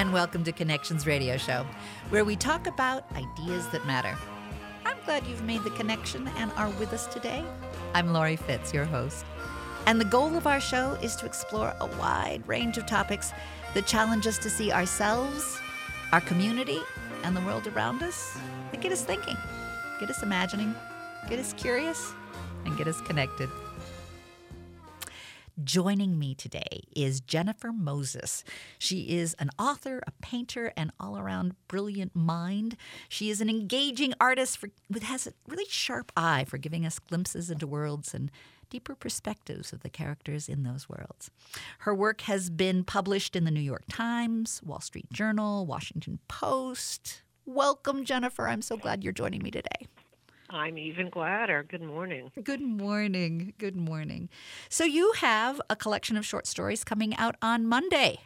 [0.00, 1.66] and welcome to Connections Radio Show,
[2.08, 4.16] where we talk about ideas that matter.
[4.86, 7.44] I'm glad you've made the connection and are with us today.
[7.92, 9.26] I'm Laurie Fitz, your host.
[9.84, 13.32] And the goal of our show is to explore a wide range of topics
[13.74, 15.60] that challenge us to see ourselves,
[16.12, 16.80] our community,
[17.22, 18.38] and the world around us
[18.70, 19.36] that get us thinking,
[19.98, 20.74] get us imagining,
[21.28, 22.14] get us curious,
[22.64, 23.50] and get us connected.
[25.64, 28.44] Joining me today is Jennifer Moses.
[28.78, 32.76] She is an author, a painter, and all around brilliant mind.
[33.08, 37.50] She is an engaging artist with has a really sharp eye for giving us glimpses
[37.50, 38.30] into worlds and
[38.70, 41.30] deeper perspectives of the characters in those worlds.
[41.80, 47.22] Her work has been published in the New York Times, Wall Street Journal, Washington Post.
[47.44, 48.48] Welcome, Jennifer.
[48.48, 49.88] I'm so glad you're joining me today.
[50.50, 51.64] I'm even gladder.
[51.68, 52.30] Good morning.
[52.42, 53.54] Good morning.
[53.58, 54.28] Good morning.
[54.68, 58.20] So, you have a collection of short stories coming out on Monday.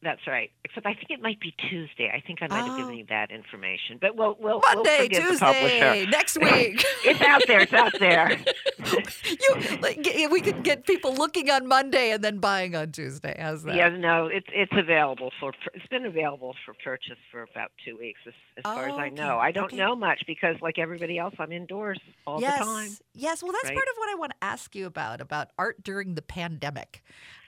[0.00, 0.50] That's right.
[0.64, 2.08] Except I think it might be Tuesday.
[2.14, 2.98] I think I might have given Oh.
[2.98, 3.98] you that information.
[4.00, 6.84] But we'll we'll Monday, we'll Tuesday, next week.
[7.04, 7.60] it's out there.
[7.60, 8.38] It's out there.
[9.24, 13.36] you, like, we could get people looking on Monday and then buying on Tuesday.
[13.40, 13.74] How's that?
[13.74, 18.20] Yeah, no, it's it's available for it's been available for purchase for about two weeks,
[18.26, 19.38] as, as far as Oh, I know.
[19.38, 19.76] I don't okay.
[19.76, 22.90] know much because, like everybody else, I'm indoors all yes, the time.
[23.14, 23.42] yes.
[23.42, 23.74] Well, that's right?
[23.74, 27.02] part of what I want to ask you about about art during the pandemic.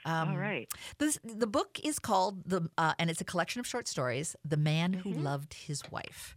[0.05, 0.69] Um, all right.
[0.97, 4.35] This, the book is called the, uh, and it's a collection of short stories.
[4.43, 5.23] The Man Who Mhm.
[5.23, 6.35] Loved His Wife.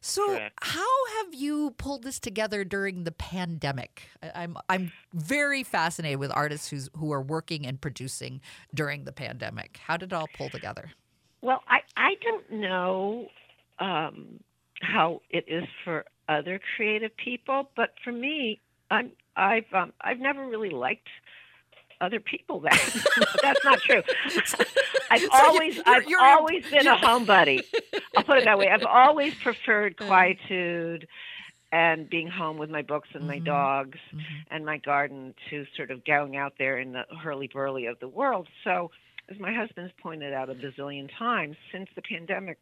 [0.00, 0.58] So, Correct.
[0.62, 4.02] how have you pulled this together during the pandemic?
[4.34, 8.40] I'm I'm very fascinated with artists who's who are working and producing
[8.72, 9.80] during the pandemic.
[9.84, 10.92] How did it all pull together?
[11.40, 13.28] Well, I I don't know
[13.80, 14.38] um,
[14.82, 18.60] how it is for other creative people, but for me,
[18.92, 21.08] I'm I've um, I've never really liked
[22.00, 22.60] other people.
[22.60, 22.78] That
[23.42, 24.02] that's not true.
[25.10, 27.62] I've So always you're- I've you're- always been a homebody.
[28.16, 28.68] I'll put it that way.
[28.68, 30.06] I've always preferred Uh.
[30.06, 31.08] quietude
[31.70, 33.44] and being home with my books and my Mhm.
[33.44, 34.22] dogs Mhm.
[34.50, 38.08] and my garden to sort of going out there in the hurly burly of the
[38.08, 38.48] world.
[38.64, 38.90] So,
[39.28, 42.56] as my husband's pointed out a bazillion times, since the pandemic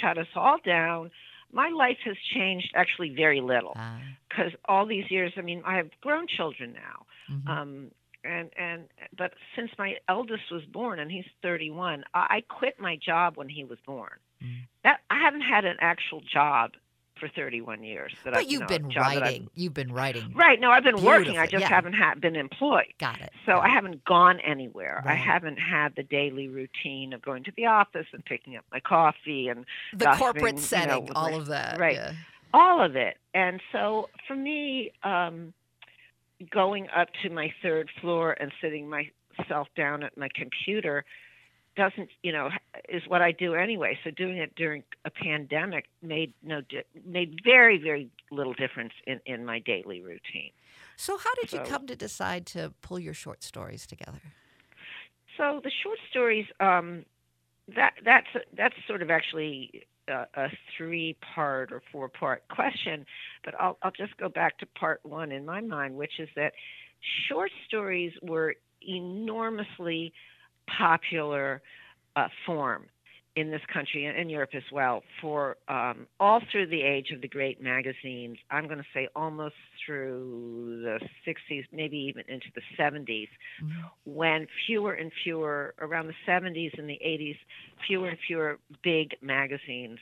[0.00, 1.10] shut us all down,
[1.52, 3.72] my life has changed actually very little.
[3.76, 3.98] Ah,
[4.28, 7.06] Because all these years, I mean, I have grown children now.
[7.28, 7.48] mhm.
[7.48, 7.90] Um,
[8.26, 8.84] and and
[9.16, 13.48] but since my eldest was born and he's 31, I, I quit my job when
[13.48, 14.10] he was born.
[14.42, 14.66] Mm.
[14.84, 16.72] That I haven't had an actual job
[17.18, 18.12] for 31 years.
[18.24, 19.48] That but you you've know, been I- writing.
[19.54, 20.32] You've been writing.
[20.34, 20.60] Right.
[20.60, 21.38] No, I've been working.
[21.38, 21.68] I just yeah.
[21.68, 22.92] haven't ha- been employed.
[23.00, 23.30] Got it.
[23.46, 23.70] So got I it.
[23.70, 25.02] haven't gone anywhere.
[25.06, 28.80] I haven't had the daily routine of going to the office and picking up my
[28.80, 31.78] coffee and the corporate you know, setting, all my- of that.
[31.78, 31.94] right.
[31.94, 32.12] Yeah.
[32.52, 33.16] all of it.
[33.32, 35.54] And so for me, um,
[36.50, 41.04] going up to my third floor and sitting myself down at my computer
[41.76, 42.48] doesn't, you know,
[42.88, 43.98] is what I do anyway.
[44.02, 49.20] So doing it during a pandemic made no di- made very very little difference in
[49.26, 50.52] in my daily routine.
[50.96, 54.20] So, how did you come to decide to pull your short stories together?
[55.36, 57.04] So the short stories, um,
[57.74, 63.04] that that's that's sort of actually a, a three-part or four-part question,
[63.44, 66.52] but I'll I'll just go back to part one in my mind, which is that
[67.28, 70.12] short stories were enormously
[70.78, 71.62] popular
[72.16, 72.86] uh, form
[73.36, 77.20] in this country and in Europe as well for um, all through the age of
[77.20, 78.38] the great magazines.
[78.50, 79.54] I'm going to say almost
[79.84, 83.28] through the 60s, maybe even into the 70s
[83.62, 83.90] Mhm.
[84.04, 87.38] when fewer and fewer, around the 70s and the 80s,
[87.86, 89.98] fewer and fewer big magazines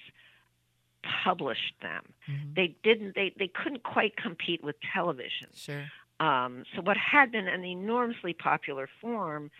[1.24, 2.14] published them.
[2.28, 2.54] Mhm.
[2.54, 3.14] They didn't.
[3.14, 5.48] They they couldn't quite compete with television.
[5.54, 5.90] Sure.
[6.20, 9.50] Um, so what had been an enormously popular form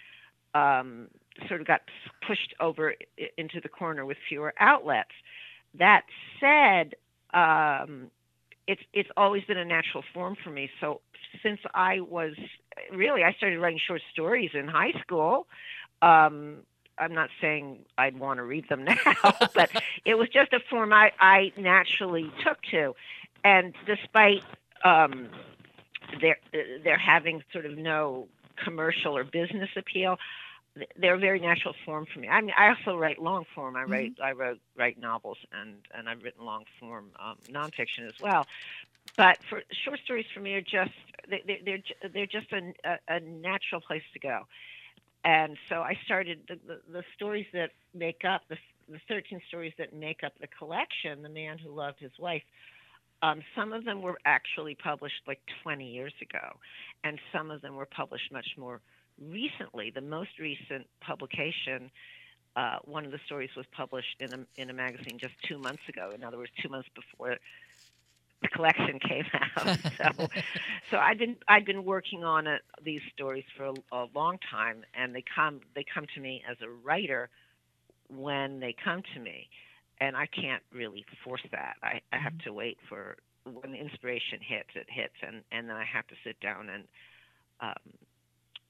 [0.54, 1.08] um,
[1.48, 1.82] sort of got
[2.26, 2.94] pushed over
[3.36, 5.10] into the corner with fewer outlets.
[5.78, 6.02] That
[6.40, 6.94] said,
[7.32, 8.10] um,
[8.66, 10.70] it's it's always been a natural form for me.
[10.80, 11.00] So
[11.42, 12.34] since I was
[12.92, 15.46] really, I started writing short stories in high school.
[16.00, 16.58] Um,
[16.96, 18.94] I'm not saying I'd want to read them now,
[19.54, 19.70] but
[20.04, 22.94] it was just a form I, I naturally took to.
[23.42, 24.44] And despite
[24.84, 25.28] um,
[26.20, 26.36] their
[26.84, 28.28] they're having sort of no
[28.62, 30.16] commercial or business appeal.
[30.76, 32.28] Th- They're a very natural form for me.
[32.28, 33.76] I mean, I also write long form.
[33.76, 38.18] I write I wrote write novels and and I've written long form um, nonfiction as
[38.20, 38.46] well.
[39.16, 40.92] But for short stories for me are just
[41.28, 44.46] they, they, they're they're just a, a, a natural place to go.
[45.24, 48.58] And so I started the, the, the stories that make up the,
[48.90, 52.42] the 13 stories that make up the collection, The Man Who Loved His Wife.
[53.22, 56.58] Um, some of them were actually published like 20 years ago,
[57.04, 58.82] and some of them were published much more
[59.20, 59.90] recently.
[59.94, 61.90] The most recent publication
[62.56, 65.82] uh, one of the stories was published in a in a magazine just two months
[65.88, 66.12] ago.
[66.14, 67.36] In other words, two months before
[68.42, 69.78] the collection came out.
[69.98, 70.28] so,
[70.90, 74.84] so I've been I've been working on it, these stories for a, a long time,
[74.94, 77.28] and they come they come to me as a writer
[78.08, 79.48] when they come to me,
[80.00, 81.74] and I can't really force that.
[81.82, 84.70] I, I have to wait for when the inspiration hits.
[84.76, 86.84] It hits, and and then I have to sit down and.
[87.60, 87.92] Um,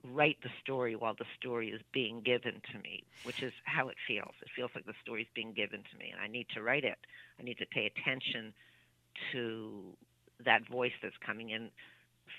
[0.04, 3.96] write the story while the story is being given to me, which is how it
[4.06, 4.34] feels.
[4.42, 6.84] It feels like the story is being given to me, and I need to write
[6.84, 6.98] it.
[7.40, 8.52] I need to pay attention
[9.32, 9.82] to
[10.44, 11.70] that voice that's coming in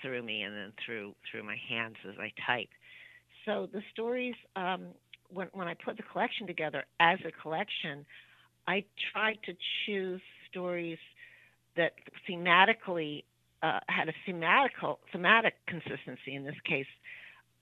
[0.02, 2.68] through me and then through through my hands as I type.
[3.44, 4.88] So the stories, um,
[5.28, 8.04] when when I put the collection together as a collection,
[8.66, 9.52] I tried to
[9.84, 10.20] choose
[10.50, 10.98] stories
[11.76, 11.92] that
[12.28, 13.24] thematically
[13.62, 16.34] uh, had a thematical thematic consistency.
[16.34, 16.86] In this case,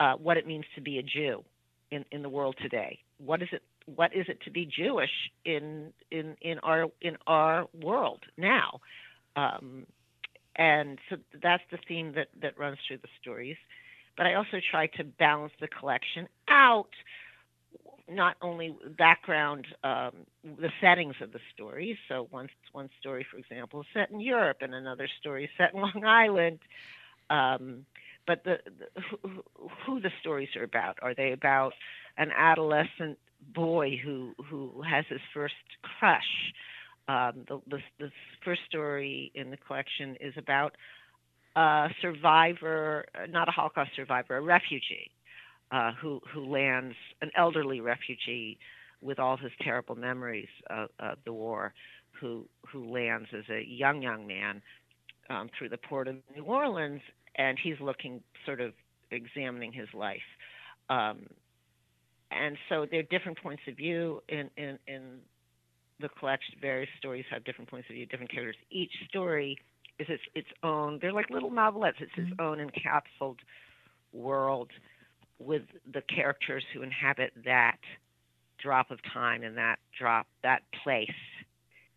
[0.00, 1.44] uh, what it means to be a Jew
[1.90, 3.00] in, in the world today.
[3.18, 3.62] What is it?
[3.86, 8.80] What is it to be Jewish in in in our in our world now?
[9.36, 9.86] Um,
[10.56, 13.56] and so that's the theme that that runs through the stories.
[14.16, 16.90] But I also try to balance the collection out,
[18.08, 20.12] not only background, um,
[20.44, 21.96] the settings of the stories.
[22.08, 25.74] So one one story, for example, is set in Europe, and another story is set
[25.74, 26.60] in Long Island.
[27.28, 27.86] Um,
[28.26, 29.30] but the, the
[29.86, 30.98] who, the stories are about.
[31.02, 31.72] Are they about
[32.16, 33.18] an adolescent
[33.54, 35.54] boy who who has his first
[35.98, 36.22] crush?
[37.06, 38.10] Um, the, the, the
[38.44, 40.74] first story in the collection is about
[41.54, 45.10] a survivor, not a Holocaust survivor, a refugee
[45.70, 48.58] uh, who who lands, an elderly refugee
[49.00, 51.74] with all his terrible memories of, of the war,
[52.20, 54.62] who who lands as a young young man
[55.28, 57.02] um, through the port of New Orleans
[57.36, 58.72] and he's looking sort of
[59.10, 60.20] examining his life.
[60.88, 61.26] Um,
[62.30, 65.18] and so there are different points of view in, in, in
[66.00, 66.56] the collection.
[66.60, 68.56] Various stories have different points of view, different characters.
[68.70, 69.56] Each story
[69.98, 70.98] is its its own.
[71.00, 72.00] They're like little novelettes.
[72.00, 72.40] It's its mm-hmm.
[72.40, 73.38] own encapsulated
[74.12, 74.70] world
[75.38, 77.78] with the characters who inhabit that
[78.58, 81.10] drop of time and that drop that place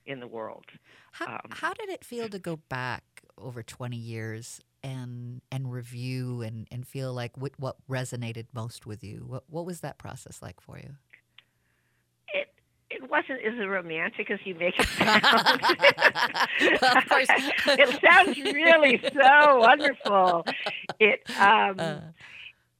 [0.05, 0.65] in the world.
[1.11, 3.03] How, um, how did it feel to go back
[3.37, 9.03] over 20 years and and review and, and feel like what, what resonated most with
[9.03, 9.23] you?
[9.27, 10.95] What, what was that process like for you?
[12.33, 12.47] It
[12.89, 15.61] it wasn't as romantic as you make it sound.
[16.81, 17.27] well, of course.
[17.67, 20.45] it sounds really so wonderful.
[20.99, 21.99] It um, uh.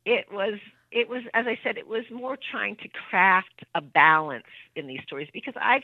[0.05, 0.59] it was
[0.91, 4.45] it was as I said, it was more trying to craft a balance
[4.75, 5.83] in these stories because I've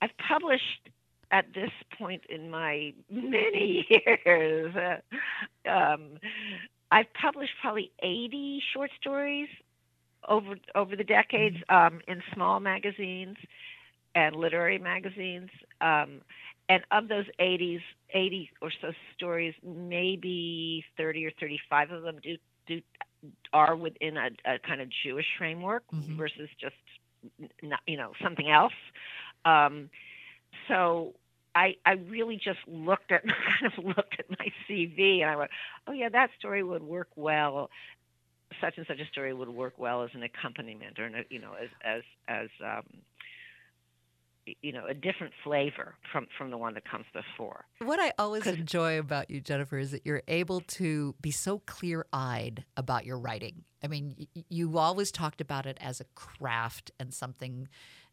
[0.00, 0.90] I've published
[1.30, 6.18] at this point in my many years, uh, um,
[6.90, 9.48] I've published probably 80 short stories
[10.28, 11.96] over over the decades mm-hmm.
[11.96, 13.36] um, in small magazines
[14.14, 15.50] and literary magazines.
[15.80, 16.22] Um,
[16.70, 17.80] and of those 80s,
[18.12, 22.36] 80 or so stories, maybe 30 or 35 of them do
[22.66, 22.80] do
[23.52, 26.16] are within a, a kind of Jewish framework mm-hmm.
[26.16, 26.74] versus just
[27.62, 28.72] not, you know something else.
[29.44, 29.90] Um,
[30.68, 31.14] so
[31.58, 33.22] I I really just looked at
[33.60, 35.50] kind of looked at my CV and I went,
[35.86, 37.70] oh yeah, that story would work well.
[38.60, 41.68] Such and such a story would work well as an accompaniment or you know as
[41.84, 42.84] as as um,
[44.62, 47.64] you know a different flavor from from the one that comes before.
[47.80, 52.06] What I always enjoy about you, Jennifer, is that you're able to be so clear
[52.12, 53.64] eyed about your writing.
[53.82, 57.68] I mean, y- you always talked about it as a craft and something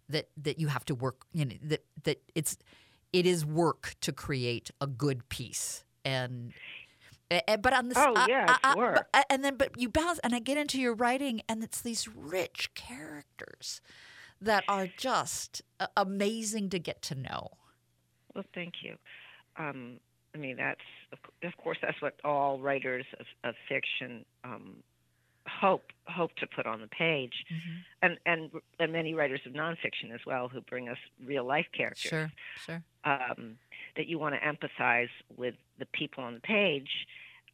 [0.09, 2.57] that that you have to work you know that that it's
[3.15, 6.51] it is work to create a good piece and
[7.29, 9.07] but on the oh yeah uh, uh, work.
[9.13, 12.07] But, and then but you balance and I get into your writing and it's these
[12.07, 13.81] rich characters
[14.41, 15.62] that are just
[15.95, 17.51] amazing to get to know.
[18.36, 18.98] Well, thank you.
[19.57, 20.00] Um,
[20.36, 20.81] I mean, that's
[21.41, 24.84] of course that's what all writers of, of fiction um,
[25.48, 27.77] hope hope to put on the page, mm-hmm.
[28.01, 32.10] and and and many writers of nonfiction as well who bring us real life characters.
[32.10, 32.31] Sure,
[32.65, 32.84] sure.
[33.05, 33.57] Um,
[33.95, 37.07] that you want to empathize with the people on the page.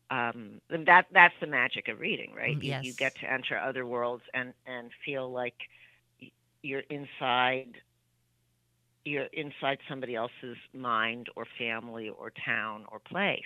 [0.10, 2.58] Um, that that's the magic of reading, right?
[2.58, 2.84] Mm, yes.
[2.84, 5.56] You, you get to enter other worlds and and feel like
[6.64, 7.76] you're inside
[9.04, 13.42] you're inside somebody else's mind or family or town or place.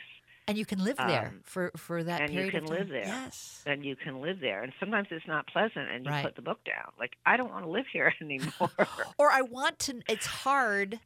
[0.48, 3.06] And you can live there um, for, for that and period you can live there.
[3.06, 3.64] Yes.
[3.66, 4.62] And you can live there.
[4.62, 6.24] And sometimes it's not pleasant and you right.
[6.24, 6.92] put the book down.
[7.00, 8.70] Like, I don't want to live here anymore.
[9.18, 11.00] or I want to, it's hard,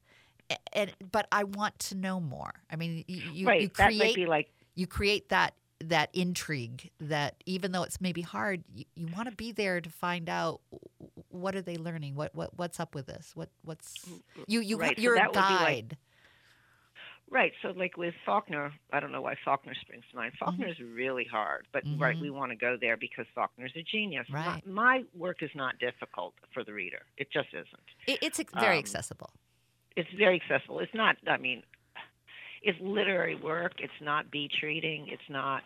[0.74, 2.53] and, but I want to know more.
[2.72, 3.62] I mean, you, right.
[3.62, 5.53] you create, that might be like, you create that
[5.86, 9.89] that intrigue that even though it's maybe hard you, you want to be there to
[9.89, 10.60] find out
[11.29, 12.15] what are they learning?
[12.15, 13.32] What what what's up with this?
[13.34, 13.94] What what's
[14.48, 15.98] you you Right, you're a that like- guide.
[17.32, 17.51] Right.
[17.62, 20.34] So, like with Faulkner, I don't know why Faulkner springs to mind.
[20.34, 20.46] Mm-hmm.
[20.46, 22.22] Faulkner is really hard, but right, Mhm.
[22.22, 24.25] we want to go there because Faulkner's a genius.
[24.29, 24.65] My- Right.
[24.65, 27.03] My, work is not difficult for the reader.
[27.18, 27.68] It just isn't.
[28.08, 29.29] It, it's very um, accessible.
[30.00, 30.79] It's very accessible.
[30.79, 31.18] It's not.
[31.27, 31.63] I mean,
[32.63, 33.74] it's literary work.
[33.79, 35.08] It's not beach reading.
[35.10, 35.62] It's not.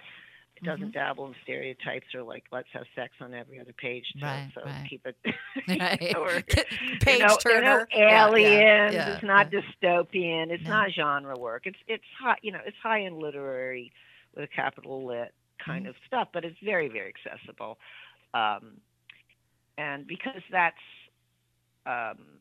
[0.55, 0.91] It doesn't Mm-hmm.
[0.91, 4.05] dabble in stereotypes or like let's have sex on every other page.
[4.19, 4.85] To, Right, so right.
[4.89, 5.15] keep it.
[5.67, 6.15] Right.
[6.17, 6.41] or,
[7.01, 7.87] Page you know, turner.
[7.93, 8.93] There are no Yeah, yeah, aliens.
[8.93, 10.49] yeah, it's not dystopian.
[10.51, 10.69] It's No.
[10.69, 11.63] not genre work.
[11.65, 12.37] It's it's high.
[12.41, 13.91] You know, it's high end literary
[14.35, 15.89] with a capital lit kind Mhm.
[15.89, 17.77] of stuff, but it's very very accessible.
[18.33, 18.77] Um,
[19.77, 20.75] and because that's
[21.85, 22.39] um,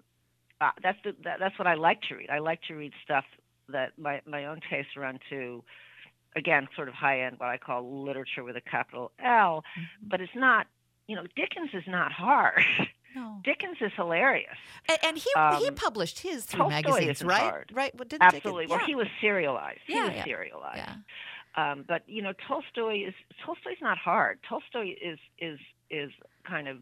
[0.63, 2.31] uh, that's the, that, that's what I like to read.
[2.31, 3.25] I like to read stuff
[3.69, 5.63] that my my own tastes run to.
[6.35, 10.09] Again, sort of high end, what I call literature with a capital L, Mhm.
[10.09, 10.67] but it's not.
[11.07, 12.65] You know, Dickens is not hard.
[13.15, 13.41] No.
[13.45, 14.57] Dickens is hilarious.
[14.89, 17.41] And, and he he Um, published his through Tolstoy magazines, right?
[17.43, 17.71] hard.
[17.75, 17.95] Right.
[18.09, 18.65] Did Absolutely.
[18.65, 19.81] Dickens, Well, he was serialized.
[19.87, 20.25] He Yeah, was yeah.
[20.25, 20.77] serialized.
[20.79, 20.95] yeah.
[21.73, 23.15] Um, but you know, Tolstoy is
[23.45, 24.39] Tolstoy's not hard.
[24.49, 25.59] Tolstoy is is
[25.91, 26.11] is
[26.45, 26.79] kind of,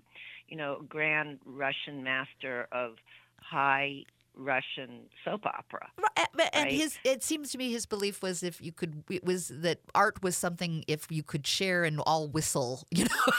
[0.46, 2.98] you know, grand Russian master of
[3.42, 4.04] high
[4.36, 5.90] Russian soap opera.
[5.98, 6.72] Ri- uh, And right?
[6.72, 10.22] his, it seems to me, his belief was if you could, it was that art
[10.22, 13.32] was something if you could share and all whistle, you know,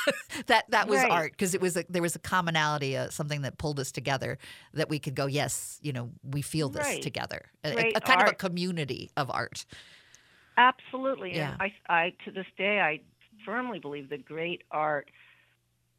[0.48, 1.12] that that was Right.
[1.12, 4.38] art because it was a, there was a commonality, uh, something that pulled us together
[4.74, 7.02] that we could go, yes, you know, we feel this Right.
[7.02, 9.66] together, a, a- kind of a community of art.
[10.58, 11.36] Absolutely.
[11.36, 11.54] Yeah.
[11.54, 13.00] And I I to this day I
[13.46, 15.10] firmly believe that great art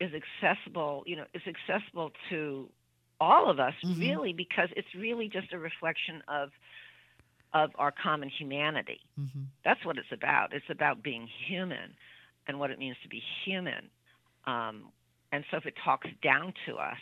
[0.01, 2.69] is accessible, you know, is accessible to
[3.23, 4.01] all of us Mhm.
[4.01, 6.51] really because it's really just a reflection of
[7.55, 9.01] of our common humanity.
[9.17, 10.53] hmm That's what it's about.
[10.53, 11.95] It's about being human
[12.47, 13.91] and what it means to be human.
[14.47, 14.93] Um,
[15.33, 16.99] and so if it talks down to us,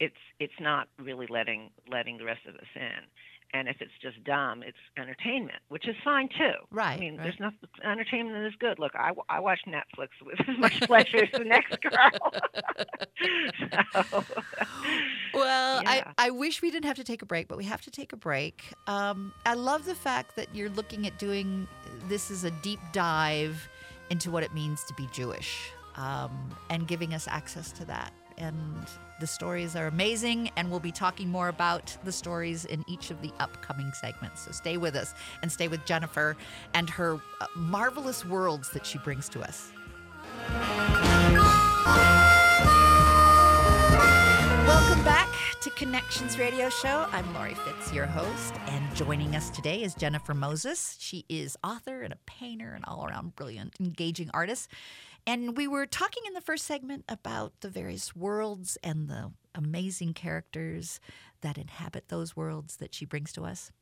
[0.00, 3.04] it's it's not really letting letting the rest of us in.
[3.52, 6.52] And if it's just dumb, it's entertainment, which is fine too.
[6.70, 7.24] Right, I mean, right.
[7.24, 7.58] there's nothing.
[7.84, 8.78] Entertainment is good.
[8.78, 12.32] Look, I, I watch Netflix with as much pleasure as the next girl.
[14.12, 14.24] so,
[15.34, 16.12] Well, Yeah.
[16.16, 18.12] I, I wish we didn't have to take a break, but we have to take
[18.12, 18.62] a break.
[18.86, 21.66] Um, I love the fact that you're looking at doing
[22.08, 23.68] this is a deep dive
[24.10, 26.30] into what it means to be Jewish um,
[26.68, 28.12] and giving us access to that.
[28.38, 28.86] And
[29.20, 33.20] the stories are amazing, and we'll be talking more about the stories in each of
[33.20, 34.46] the upcoming segments.
[34.46, 36.38] So stay with us and stay with Jennifer
[36.72, 39.72] and her uh, marvelous worlds that she brings to us.
[44.66, 45.28] Welcome back
[45.60, 47.06] to Connections Radio Show.
[47.12, 50.96] I'm Laurie Fitz, your host, and joining us today is Jennifer Moses.
[50.98, 54.70] She is author and a painter and all around brilliant, engaging artist.
[55.26, 60.14] And we were talking in the first segment about the various worlds and the amazing
[60.14, 61.00] characters
[61.42, 63.72] that inhabit those worlds that she brings to us.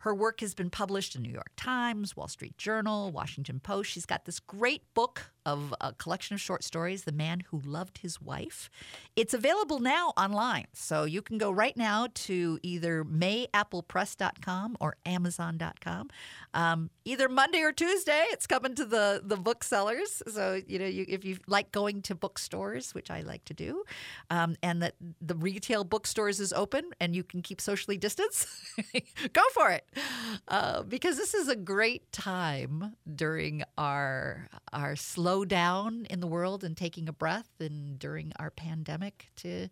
[0.00, 3.90] Her work has been published in New York Times, Wall Street Journal, Washington Post.
[3.90, 7.98] She's got this great book of a collection of short stories, The Man Who Loved
[7.98, 8.68] His Wife.
[9.14, 10.66] It's available now online.
[10.72, 16.10] So you can go right now to either mayapplepress.com or amazon.com.
[16.52, 20.20] Um, either Monday or Tuesday, it's coming to the, the booksellers.
[20.26, 23.84] So, you know, you, if you like going to bookstores, which I like to do,
[24.30, 28.48] um, and that the retail bookstores is open and you can keep socially distanced,
[29.32, 29.85] go for it.
[30.48, 36.76] Uh, because this is a great time during our our slowdown in the world and
[36.76, 39.68] taking a breath and during our pandemic to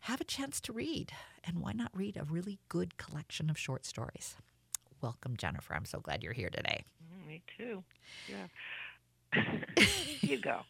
[0.00, 1.10] have a chance to read.
[1.42, 4.36] And why not read a really good collection of short stories?
[5.00, 5.74] Welcome, Jennifer.
[5.74, 6.84] I'm so glad you're here today.
[7.02, 7.82] Mm, me too.
[8.28, 9.44] Yeah.
[10.20, 10.60] you go.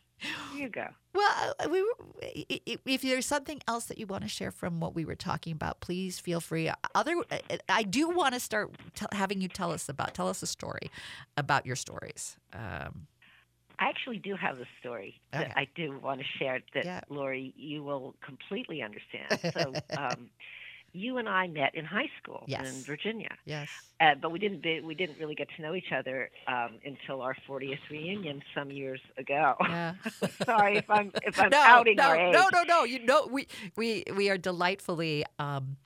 [0.54, 0.86] You go.
[1.14, 4.50] Well, uh, we were, i- i- if there's something else that you want to share
[4.50, 6.70] from what we were talking about, please feel free.
[6.94, 10.42] Other, uh, I do want to start t- having you tell us about tell us
[10.42, 10.90] a story
[11.36, 12.36] about your stories.
[12.52, 13.06] Um,
[13.78, 15.44] I actually do have a story Okay.
[15.44, 17.00] that I do want to share that Yeah.
[17.08, 19.38] Lori you will completely understand.
[19.54, 20.30] So, um,
[20.98, 23.68] you and I met in high school in Virginia, yes.
[24.00, 27.22] uh, but we didn't be, we didn't really get to know each other um, until
[27.22, 29.54] our 40th reunion some years ago.
[29.60, 29.94] Yeah.
[30.44, 32.32] Sorry if I'm if I'm no, outing no, our age.
[32.32, 32.84] no, no, no.
[32.84, 35.76] You know, we we we are delightfully um,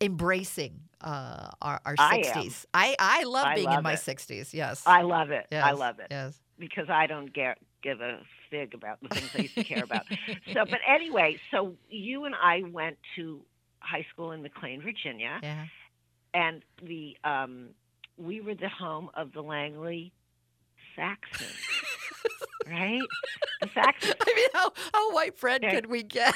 [0.00, 2.66] embracing uh, our our sixties.
[2.74, 4.00] I, I love I being in love my it.
[4.00, 4.52] sixties.
[4.54, 4.82] Yes.
[4.86, 5.46] I love it.
[5.50, 5.64] yes.
[5.64, 6.38] I love it Yes.
[6.58, 10.04] because I don't get, give a fig about the things I used to care about.
[10.54, 13.40] So, but anyway, so you and I went to
[13.80, 15.64] high school in McLean, Virginia, yeah.
[16.34, 17.68] and the um,
[18.16, 20.12] we were the home of the Langley
[20.96, 21.52] Saxons,
[22.66, 23.00] right?
[23.62, 24.14] The Saxons.
[24.20, 25.80] I mean, how, how white bread Okay.
[25.80, 26.34] can we get?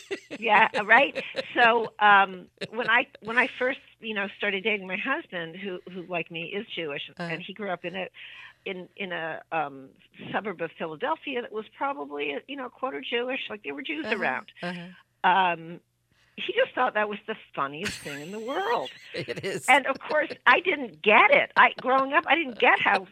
[0.38, 1.22] yeah, right.
[1.54, 6.02] So um, when I when I first you know started dating my husband, who who
[6.08, 7.28] like me is Jewish, Uh-huh.
[7.32, 8.08] and he grew up in a
[8.64, 9.88] in in a um,
[10.32, 14.16] suburb of Philadelphia that was probably you know quarter Jewish, like there were Jews Uh-huh,
[14.16, 14.46] around.
[14.62, 14.88] uh-huh.
[15.24, 15.80] Um,
[16.36, 18.90] he just thought that was the funniest thing in the world.
[19.14, 19.66] It is.
[19.68, 21.52] And of course, I didn't get it.
[21.56, 23.06] I growing up, I didn't get how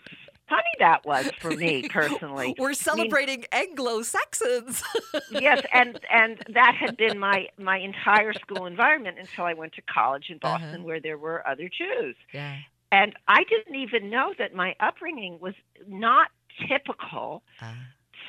[0.49, 2.55] funny that was for me personally.
[2.59, 4.83] We're celebrating Anglo Saxons.
[5.31, 9.83] yes, and and that had been my my entire school environment until I went to
[9.83, 10.85] college in Boston, Uh-huh.
[10.85, 12.57] where there were other Jews, yeah.
[12.91, 15.55] and I didn't even know that my upbringing was
[15.87, 16.29] not
[16.69, 17.73] typical Uh,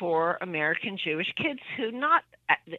[0.01, 2.23] for American Jewish kids who not.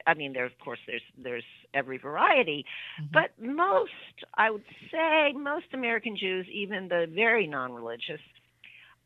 [0.06, 2.66] I mean, there of course there's there's every variety,
[3.00, 3.12] mhm.
[3.12, 3.92] but most
[4.34, 8.20] I would say most American Jews, even the very non-religious.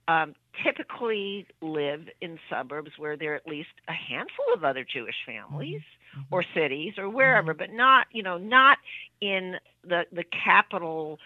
[0.08, 5.16] Um, typically live in suburbs where there are at least a handful of other Jewish
[5.26, 5.82] families
[6.16, 6.26] Mhm.
[6.30, 8.78] or cities or wherever, but not you know not
[9.20, 11.18] in the the capital,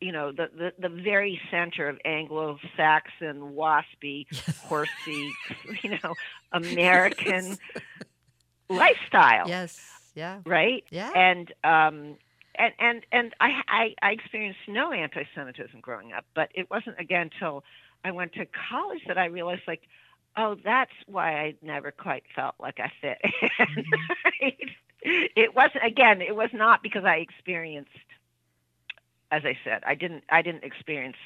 [0.00, 4.26] you know the the, the very center of Anglo-Saxon waspy
[4.62, 5.32] horsey
[5.82, 6.14] you know
[6.52, 7.58] American
[8.68, 9.80] lifestyle, Yes.
[10.14, 10.40] Yeah.
[10.44, 10.84] right?
[10.90, 11.10] Yeah.
[11.14, 12.16] And um
[12.56, 17.30] and and and I, I I experienced no anti-Semitism growing up, but it wasn't again
[17.32, 17.64] until
[18.04, 19.82] I went to college that I realized like.
[20.36, 23.18] Oh, that's why I never quite felt like I fit
[24.40, 24.56] right?
[25.02, 26.20] It wasn't again.
[26.22, 27.90] It was not because I experienced,
[29.30, 30.24] as I said, I didn't.
[30.30, 31.16] I didn't experience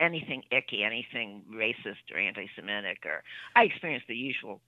[0.00, 3.22] anything icky, anything racist or anti-Semitic, or
[3.54, 4.60] I experienced the usual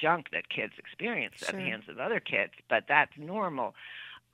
[0.00, 3.74] junk that kids experience at the hands of other kids, but that's normal.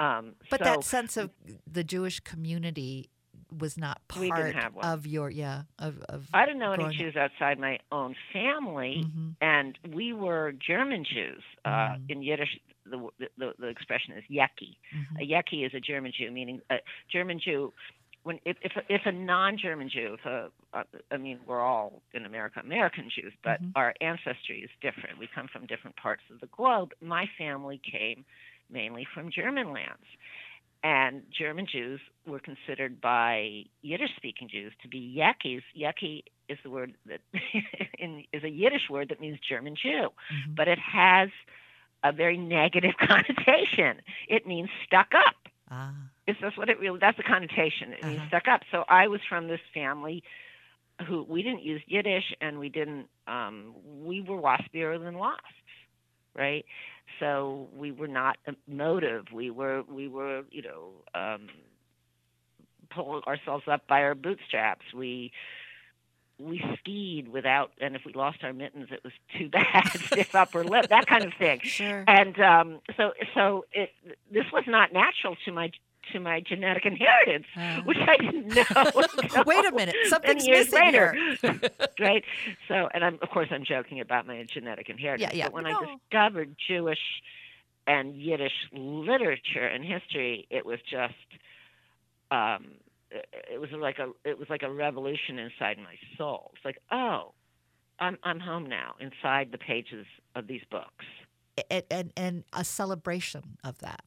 [0.00, 1.30] Um, But so, that sense of
[1.70, 3.10] the Jewish community
[3.56, 4.84] was not We part didn't have one.
[4.86, 6.28] of your yeah of of.
[6.32, 7.00] I didn't know any growing up.
[7.00, 9.36] Jews outside my own family, Mhm.
[9.40, 11.42] and we were German Jews.
[11.64, 12.10] Uh, Mhm.
[12.10, 12.58] In Yiddish,
[12.90, 14.76] the, the the expression is Yeki.
[14.94, 15.20] Mhm.
[15.20, 16.78] A Yeki is a German Jew, meaning a
[17.10, 17.72] German Jew.
[18.22, 22.02] When if if a, if a non-German Jew, if a, uh, I mean, we're all
[22.14, 23.72] in America American Jews, but Mhm.
[23.76, 25.18] our ancestry is different.
[25.18, 26.92] We come from different parts of the globe.
[27.02, 28.24] My family came
[28.70, 30.06] mainly from German lands,
[30.82, 35.62] and German Jews were considered by Yiddish-speaking Jews to be Yekis.
[35.76, 37.20] Yeki is the word that
[37.98, 40.54] in, is a Yiddish word that means German Jew Mhm.
[40.56, 41.28] but it has
[42.04, 44.02] a very negative connotation.
[44.28, 45.36] It means stuck up.
[45.70, 46.10] Ah.
[46.26, 47.92] It's just what it really that's the connotation.
[47.92, 48.28] It means Uh-huh.
[48.28, 48.62] stuck up.
[48.70, 50.22] So I was from this family
[51.08, 55.44] who we didn't use Yiddish and we didn't um we were waspier than wasps,
[56.36, 56.64] right?
[57.20, 58.36] So we were not
[58.68, 59.26] emotive.
[59.32, 61.48] We were we were, you know, um
[62.90, 64.84] pull ourselves up by our bootstraps.
[64.94, 65.32] We
[66.38, 70.64] we skied without and if we lost our mittens it was too bad stiff upper
[70.64, 72.04] lip that kind of thing Sure.
[72.08, 73.90] and um so so it
[74.32, 75.70] this was not natural to my
[76.12, 77.80] to my genetic inheritance Ah.
[77.86, 81.60] which i didn't know Wait a minute, something's years missing later here.
[82.00, 82.24] right
[82.68, 85.44] so and i'm of course i'm joking about my genetic inheritance Yeah, yeah.
[85.46, 85.78] but when No.
[85.78, 86.98] i discovered jewish
[87.86, 91.14] and yiddish literature and history it was just
[92.30, 92.66] um
[93.50, 97.32] it was like a it was like a revolution inside my soul it's like oh
[98.00, 101.04] i'm i'm home now inside the pages of these books
[101.70, 104.02] and, and and a celebration of that.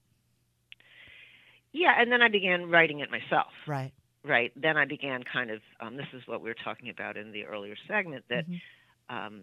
[1.73, 3.93] yeah and then i began writing it myself Right.
[4.23, 7.31] right then i began kind of um, this is what we were talking about in
[7.31, 8.61] the earlier segment that Mhm.
[9.09, 9.41] um,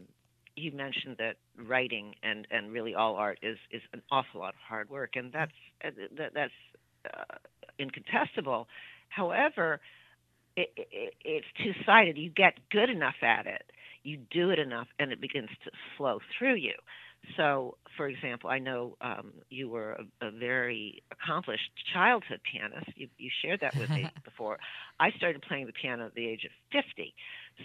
[0.56, 4.60] you mentioned that writing and, and really all art is, is an awful lot of
[4.60, 5.50] hard work, and that's
[5.84, 6.52] uh, that, that's
[7.12, 7.24] uh,
[7.80, 8.68] incontestable.
[9.14, 9.80] However,
[10.56, 12.16] it, it, it's two sided.
[12.16, 13.62] You get good enough at it,
[14.02, 16.74] you do it enough, and it begins to flow through you.
[17.36, 22.90] So, for example, I know um, you were a, a very accomplished childhood pianist.
[22.96, 24.58] You, you shared that with me before.
[25.00, 27.14] I started playing the piano at the age of 50.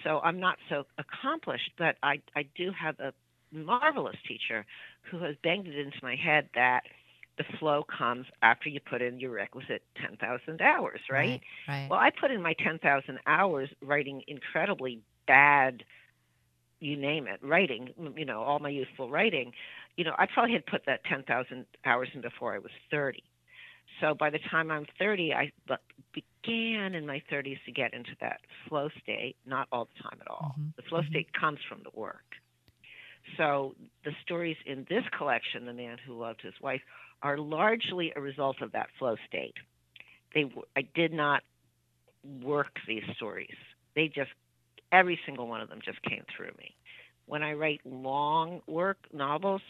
[0.04, 3.12] So I'm not so accomplished, but I, I do have a
[3.52, 4.66] marvelous teacher
[5.12, 6.84] who has banged it into my head that
[7.40, 11.42] the flow comes after you put in your requisite 10,000 hours, right?
[11.68, 11.90] Right.
[11.90, 15.84] Well, I put in my 10,000 hours writing incredibly bad,
[16.80, 19.54] you name it, writing, you know, all my youthful writing.
[19.98, 23.24] You know, I probably had put that 10,000 hours in before I was 30.
[24.02, 25.52] So by the time I'm 30, I
[26.14, 30.30] began in my 30s to get into that flow state, not all the time at
[30.30, 30.60] all.
[30.60, 31.10] Mhm, The flow mhm.
[31.10, 32.26] state comes from the work.
[33.38, 36.82] So the stories in this collection, The Man Who Loved His Wife,
[37.22, 39.56] are largely a result of that flow state.
[40.34, 41.44] They, I did not
[42.42, 43.56] work these stories.
[43.96, 44.32] They just,
[44.92, 46.76] every single one of them just came through me.
[47.26, 49.62] When I write long work novels,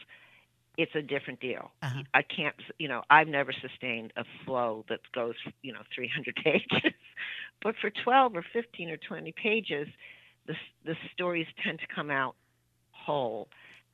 [0.77, 1.71] it's a different deal.
[1.81, 2.03] Uh-huh.
[2.13, 6.93] I can't, you know, I've never sustained a flow that goes, you know, 300 pages.
[7.61, 9.87] but for 12 or 15 or 20 pages,
[10.47, 12.35] the the stories tend to come out
[12.91, 13.49] whole,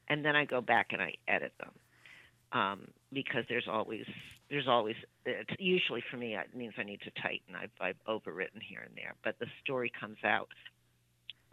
[0.08, 1.72] and then I go back and I edit them
[2.52, 4.06] um, because there's always
[4.50, 7.56] there's always it's usually for me it means I need to tighten.
[7.56, 10.50] I've I've overwritten here and there, but the story comes out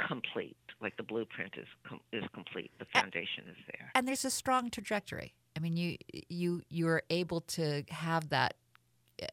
[0.09, 0.57] complete.
[0.81, 2.71] Like the blueprint is com- is complete.
[2.79, 3.91] The foundation is there.
[3.95, 5.35] And there's a strong trajectory.
[5.57, 5.97] I mean, you
[6.29, 8.55] you you're able to have that
[9.19, 9.27] eh,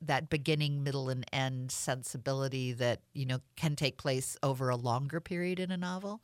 [0.00, 5.20] that beginning, middle, and end sensibility that you know can take place over a longer
[5.20, 6.22] period in a novel.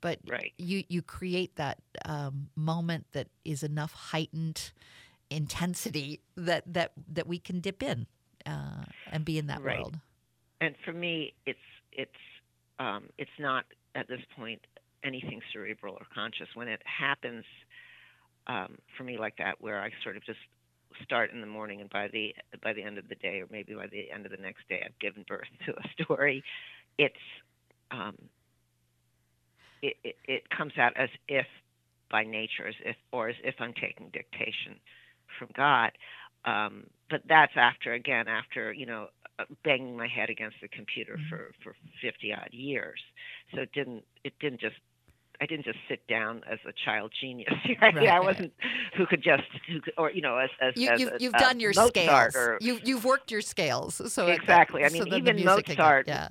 [0.00, 0.52] But Right.
[0.58, 4.72] you you create that um, moment that is enough heightened
[5.30, 8.06] intensity that that that we can dip in
[8.46, 9.78] uh, and be in that Right.
[9.78, 9.98] world.
[10.60, 11.58] and for me it's
[11.92, 12.10] it's
[12.78, 14.60] um, it's not at this point
[15.04, 17.44] anything cerebral or conscious when it happens
[18.46, 20.38] um, for me like that where I sort of just
[21.02, 23.74] start in the morning and by the by the end of the day or maybe
[23.74, 26.42] by the end of the next day I've given birth to a story
[26.98, 27.14] it's
[27.90, 28.16] um,
[29.82, 31.46] it, it, it comes out as if
[32.10, 34.78] by nature as if or as if I'm taking dictation
[35.38, 35.92] from God
[36.44, 41.16] um, but that's after again after you know uh, banging my head against the computer
[41.18, 41.28] Mhm.
[41.28, 43.00] for for 50 odd years
[43.54, 44.76] so it didn't it didn't just
[45.42, 47.48] I didn't just sit down as a child genius.
[47.80, 47.94] Right?
[47.94, 48.52] Right, I wasn't
[48.94, 51.34] who could just who could, or you know as as, You, as you've a- you've
[51.34, 52.36] a done your Mozart scales.
[52.36, 54.12] or You've you've worked your scales.
[54.12, 54.84] So it- Exactly.
[54.84, 56.28] I mean, the even Mozart- yeah.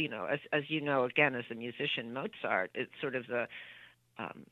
[0.00, 3.46] You know as as you know again as a musician Mozart it's sort of the
[4.18, 4.44] um,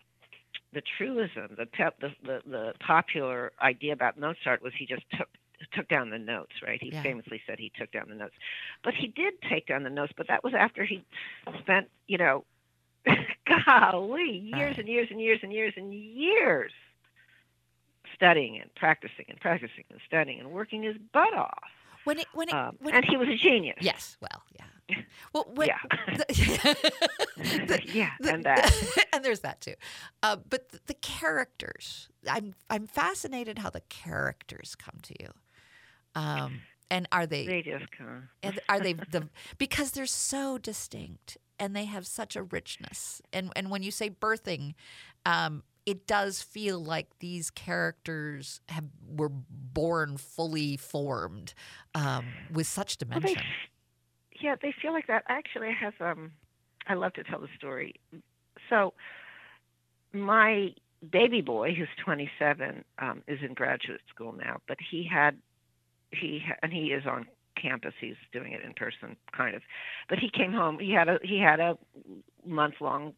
[0.73, 5.29] the truism the, pe- the the the popular idea about Mozart was he just took
[5.73, 7.03] took down the notes right he Yeah.
[7.03, 8.35] famously said he took down the notes
[8.85, 11.05] but he did take down the notes but that was after he
[11.61, 12.45] spent you know
[13.67, 14.79] golly years Right.
[14.79, 16.73] and years and years and years and years
[18.15, 21.71] studying and practicing and practicing and studying and working his butt off
[22.09, 24.97] When it when it um, when and it, he was a genius yes, well, yeah.
[25.35, 25.79] Well, when, yeah
[26.17, 26.75] the-
[27.67, 28.73] the- yeah the- and that
[29.13, 29.75] and there's that too.
[30.23, 35.29] Uh, but the, the characters, I'm I'm fascinated how the characters come to you.
[36.15, 38.31] Um, and are they, They just come.
[38.43, 43.21] and are they the because they're so distinct and they have such a richness.
[43.35, 44.73] And and when you say birthing,
[45.27, 51.55] um, it does feel like these characters have were born fully formed
[51.95, 53.47] um, with such Well, they, dimension.
[54.39, 55.25] yeah, they feel like that.
[55.29, 55.95] Actually, I have.
[56.01, 56.33] Um,
[56.87, 57.95] I love to tell the story.
[58.69, 58.93] So,
[60.13, 60.75] my
[61.11, 65.39] baby boy, who's 27, um, is in graduate school now, but he had,
[66.13, 67.27] he and he is on
[67.61, 67.95] campus.
[67.99, 69.63] He's doing it in person, kind of.
[70.11, 70.79] But he came home.
[70.79, 71.79] He had a he had a
[72.45, 73.15] month long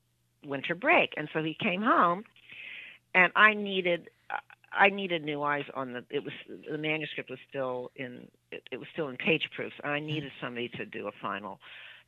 [0.47, 2.23] winter break, and so he came home,
[3.15, 4.09] and I needed
[4.73, 6.05] I needed new eyes on the.
[6.11, 6.33] It was
[6.71, 8.29] the manuscript was still in.
[8.53, 9.75] It, it was still in page proofs.
[9.83, 11.59] and I needed somebody to do a final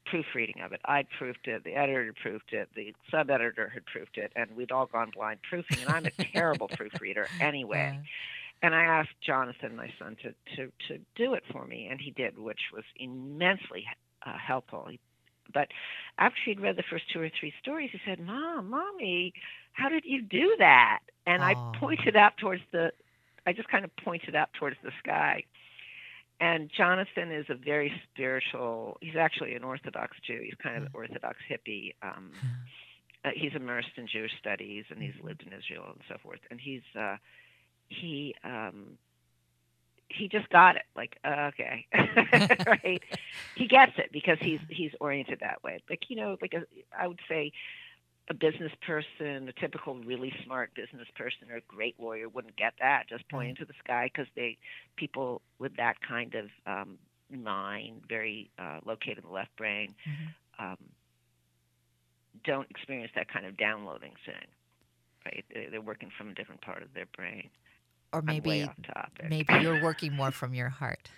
[0.07, 0.81] proofreading of it.
[0.85, 1.65] I'd proofed it.
[1.65, 2.69] The editor had proofed it.
[2.75, 5.79] The sub editor had proofed it, and we'd all gone blind proofing.
[5.81, 7.93] And I'm a terrible proofreader anyway.
[7.95, 8.03] Yeah.
[8.65, 12.13] And I asked Jonathan, my son, to to to do it for me, and he
[12.13, 13.85] did, which was immensely
[14.25, 14.87] uh, helpful.
[14.89, 15.01] He,
[15.53, 15.69] but
[16.19, 19.33] after he'd read the first two or three stories, he said, "Mom, mommy,
[19.73, 21.43] how did you do that?" And.
[21.43, 22.93] I pointed out towards the,
[23.47, 25.45] I just kind of pointed out towards the sky.
[26.41, 28.99] And Jonathan is a very spiritual.
[29.01, 30.41] He's actually an Orthodox Jew.
[30.43, 31.95] He's kind of an Orthodox hippie.
[32.03, 32.33] Um,
[33.25, 36.41] uh, he's immersed in Jewish studies and he's lived in Israel and so forth.
[36.51, 37.17] And he's uh,
[37.89, 38.99] he um,
[40.15, 40.83] he just got it.
[40.97, 41.87] Like uh, okay,
[42.67, 43.03] right?
[43.55, 45.83] He gets it because he's he's oriented that way.
[45.89, 46.63] Like you know, like a,
[46.99, 47.53] I would say
[48.31, 52.75] a business person, a typical really smart business person or a great lawyer wouldn't get
[52.81, 53.09] that.
[53.09, 54.59] Just pointing to the sky because they
[54.97, 56.99] people with that kind of um,
[57.31, 60.35] mind, very uh, located in the left brain, Mhm.
[60.59, 60.77] um,
[62.45, 64.47] don't experience that kind of downloading thing.
[65.25, 65.45] Right?
[65.71, 67.51] They're working from a different part of their brain.
[68.13, 68.69] Or maybe
[69.29, 71.09] maybe you're working more from your heart.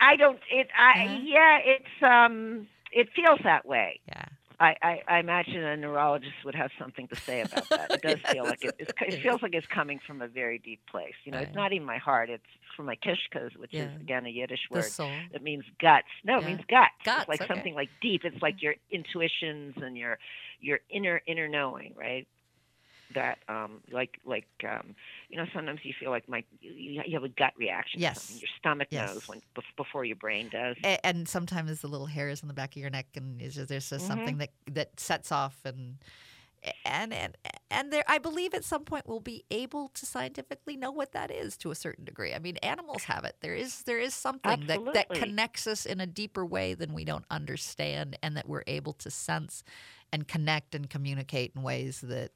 [0.00, 0.38] I don't.
[0.50, 0.68] It.
[0.76, 1.04] I.
[1.04, 1.18] Uh-huh.
[1.24, 1.58] Yeah.
[1.64, 2.02] It's.
[2.02, 2.68] Um.
[2.92, 4.00] It feels that way.
[4.08, 4.24] Yeah.
[4.58, 7.92] I, I, I imagine a neurologist would have something to say about that.
[7.92, 10.58] It does Yeah, feel like it, it's, it feels like it's coming from a very
[10.58, 11.14] deep place.
[11.24, 11.46] You know, Right.
[11.46, 12.28] it's not even my heart.
[12.28, 12.44] It's
[12.76, 13.84] from my kishkas, which Yeah.
[13.84, 14.84] is again a Yiddish The word
[15.32, 16.08] that means guts.
[16.24, 16.90] No, it means guts.
[17.06, 17.54] Guts, It's like okay.
[17.54, 18.22] something like deep.
[18.24, 20.18] It's like your intuitions and your
[20.60, 22.26] your inner inner knowing, right?
[23.14, 24.94] That um like like um
[25.28, 28.30] you know sometimes you feel like my you, you have a gut reaction Yes.
[28.30, 29.14] your stomach Yes.
[29.14, 32.54] knows when bef- before your brain does A- and sometimes the little hairs on the
[32.54, 34.08] back of your neck and just, there's just Mhm.
[34.08, 35.96] something that that sets off and
[36.84, 37.36] and and
[37.70, 41.30] and there I believe at some point we'll be able to scientifically know what that
[41.30, 42.34] is to a certain degree.
[42.34, 43.36] I mean animals have it.
[43.40, 47.04] There is there is something that that connects us in a deeper way than we
[47.04, 49.64] don't understand and that we're able to sense
[50.12, 52.30] and connect and communicate in ways that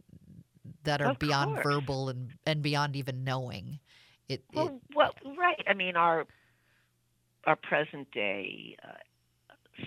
[0.84, 1.64] that are Of beyond course.
[1.64, 3.80] verbal and and beyond even knowing.
[4.28, 5.62] It, it Well, well, right.
[5.66, 6.26] I mean, our
[7.46, 8.92] our present day uh,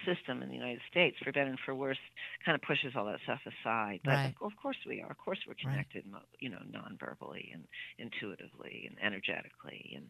[0.06, 1.98] system in the United States, for better and for worse,
[2.46, 4.02] kind of pushes all that stuff aside.
[4.04, 4.36] But Right.
[4.42, 5.10] of, course we are.
[5.10, 7.64] Of course we're connected, mo you know, non-verbally and
[7.98, 10.10] intuitively and energetically and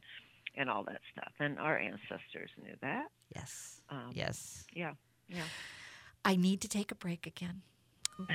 [0.55, 1.31] and all that stuff.
[1.39, 3.07] And our ancestors knew that.
[3.35, 3.81] yes.
[3.89, 4.65] Um, Yes.
[4.73, 4.93] Yeah.
[5.29, 5.43] Yeah.
[6.25, 7.61] I need to take a break again.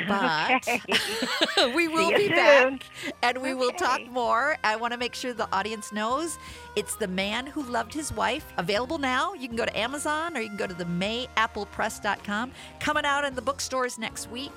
[0.06, 0.80] But Okay.
[1.74, 2.36] we will be soon.
[2.36, 2.82] back
[3.22, 4.56] and we will talk more.
[4.62, 6.38] I want to make sure the audience knows
[6.76, 8.44] it's The Man Who Loved His Wife.
[8.58, 9.34] Available now.
[9.34, 12.52] You can go to Amazon or you can go to the mayapplepress.com.
[12.80, 14.52] Coming out in the bookstores next week.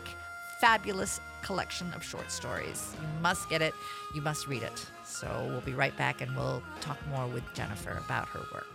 [0.62, 2.96] Fabulous collection of short stories.
[3.02, 3.74] You must get it.
[4.14, 4.86] You must read it.
[5.04, 8.68] So we'll be right back and we'll talk more with Jennifer about her work.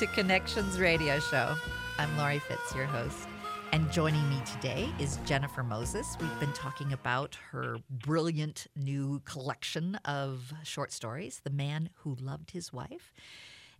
[0.00, 1.54] To Connections Radio Show.
[1.98, 3.28] I'm Laurie Fitz, your host.
[3.72, 6.16] And joining me today is Jennifer Moses.
[6.18, 12.52] We've been talking about her brilliant new collection of short stories, The Man Who Loved
[12.52, 13.12] His Wife.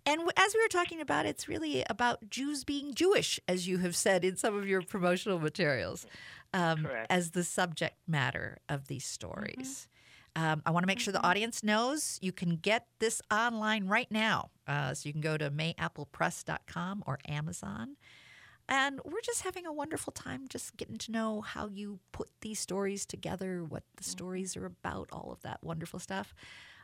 [0.05, 3.97] And as we were talking about, it's really about Jews being Jewish, as you have
[3.97, 6.07] said in some of your promotional materials,
[6.53, 9.89] um, as the subject matter of these stories.
[10.37, 14.11] Um, I want to make sure the audience knows you can get this online right
[14.11, 14.51] now.
[14.67, 17.97] Uh, so you can go to mayapplepress.com or Amazon.
[18.69, 22.61] And we're just having a wonderful time just getting to know how you put these
[22.61, 26.33] stories together, what the stories are about, all of that wonderful stuff.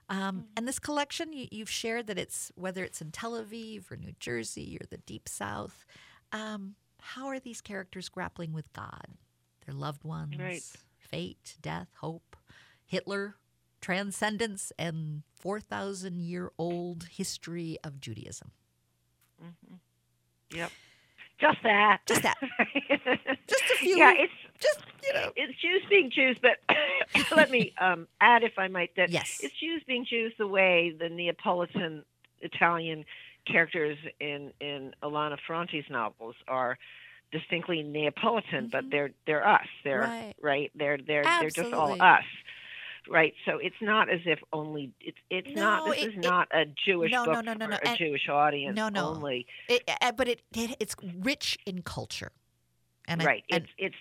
[0.08, 3.96] Um, and this collection, you, you've shared that it's whether it's in Tel Aviv or
[3.96, 5.84] New Jersey or the Deep South.
[6.32, 9.06] Um, how are these characters grappling with God,
[9.64, 10.62] their loved ones, Right.
[10.98, 12.35] fate, death, hope,
[12.86, 13.36] Hitler,
[13.80, 18.52] transcendence, and 4,000 year old history of Judaism?
[20.50, 20.70] Yep.
[21.38, 21.98] Just that.
[22.06, 22.36] Just that.
[23.46, 23.98] Just a few.
[23.98, 25.30] yeah, it's just, you know.
[25.36, 26.56] it's Jews being Jews, but
[27.36, 29.40] let me um, add, if I might, that Yes.
[29.42, 32.04] it's Jews being Jews the way the Neapolitan
[32.40, 33.04] Italian
[33.46, 36.78] characters in in Elena Ferrante's novels are
[37.32, 38.90] distinctly Neapolitan, but Mhm.
[38.90, 39.66] they're they're us.
[39.84, 40.34] They're Right.
[40.40, 40.70] right.
[40.74, 42.24] They're they're they're just all us.
[43.08, 45.84] Right, so it's not as if only it's it's not.
[45.86, 47.88] This it- is it- not a Jewish no, no, book no, no, for no, a
[47.88, 49.08] and- Jewish audience no, no.
[49.08, 49.46] only.
[49.68, 52.32] It, uh, but it, it it's rich in culture.
[53.06, 53.44] And I- right.
[53.50, 53.96] and it's it's.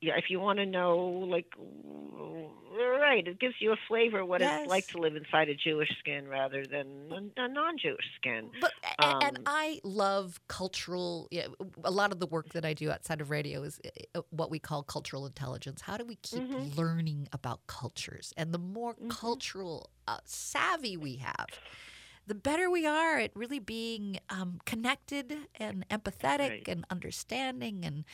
[0.00, 0.96] If you want to know,
[1.28, 5.54] like, right, it gives you a flavor of what it's like to live inside a
[5.56, 8.50] Jewish skin rather than a, non-Jewish skin.
[8.60, 11.26] But a- and Um, I love cultural.
[11.32, 11.48] Yeah,
[11.82, 13.80] a lot of the work that I do outside of radio is
[14.14, 15.80] uh, what we call cultural intelligence.
[15.82, 16.76] How do we keep Mhm.
[16.76, 18.32] learning about cultures?
[18.36, 19.10] And the more Mhm.
[19.10, 21.48] cultural uh, savvy we have,
[22.26, 26.68] the better we are at really being um, connected and empathetic Right.
[26.68, 28.04] and understanding and.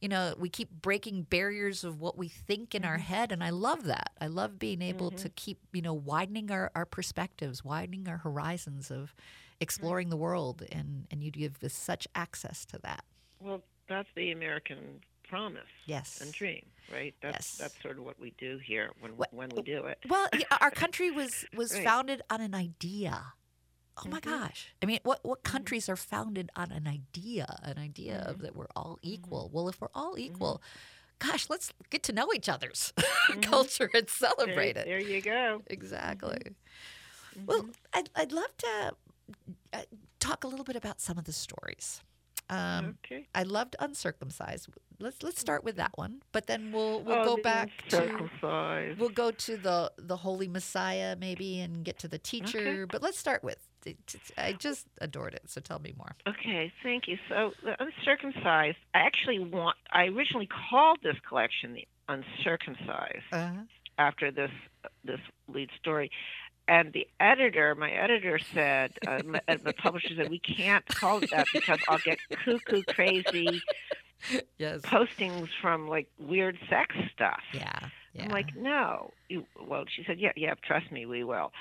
[0.00, 3.02] You know, we keep breaking barriers of what we think in our Mhm.
[3.02, 4.12] head, and I love that.
[4.20, 5.16] I love being able Mhm.
[5.22, 9.14] to keep, you know, widening our, our perspectives, widening our horizons of
[9.60, 13.04] exploring the world and and you give us such access to that
[13.40, 17.12] Well, that's the American promise yes and dream, right?
[17.20, 17.58] That's Yes.
[17.58, 19.98] that's sort of what we do here when when we do it.
[20.08, 20.28] well
[20.60, 21.82] our country was was Right.
[21.82, 23.32] founded on an idea
[24.04, 24.24] oh my Mhm.
[24.24, 25.50] gosh i mean what what Mhm.
[25.52, 28.42] countries are founded on an idea an idea of Mhm.
[28.42, 29.14] that we're all Mm-hmm.
[29.14, 30.62] equal well if we're all equal
[31.18, 32.92] gosh let's get to know each other's
[33.42, 35.62] culture and There, celebrate it there you go.
[35.66, 36.38] exactly
[37.46, 37.68] well.
[37.92, 38.94] I'd, I'd love to
[39.72, 39.82] uh,
[40.20, 42.00] talk a little bit about some of the stories
[42.50, 43.26] um, okay.
[43.34, 44.70] I loved uncircumcised.
[44.98, 49.10] Let's let's start with that one, but then we'll we'll Oh, go back to we'll
[49.10, 52.86] go to the the Holy Messiah maybe and get to the teacher.
[52.86, 53.67] But let's start with it- it-
[54.36, 55.42] I just adored it.
[55.46, 56.14] So tell me more.
[56.26, 57.16] Okay, thank you.
[57.28, 59.76] So the uncircumcised, I actually want.
[59.92, 63.62] I originally called this collection the uncircumcised Uh-huh.
[63.98, 64.50] after this
[65.04, 66.10] this lead story,
[66.66, 71.46] and the editor, my editor said, uh, the publisher said, we can't call it that
[71.52, 73.62] because I'll get cuckoo crazy
[74.58, 74.80] Yes.
[74.82, 77.40] postings from like weird sex stuff.
[77.54, 77.78] Yeah.
[78.18, 78.24] Yeah.
[78.24, 79.10] I'm like, no.
[79.28, 80.54] You, well, she said, yeah, yeah.
[80.66, 81.52] Trust me, we will.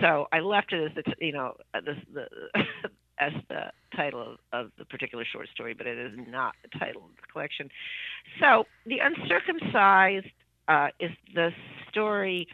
[0.00, 2.26] So I left it as the, t- you know, uh, the the
[3.18, 7.02] as the title of, of the particular short story, but it is not the title
[7.04, 7.68] of the collection.
[8.40, 10.26] So, The Uncircumcised
[10.68, 11.50] uh, is the
[11.90, 12.46] story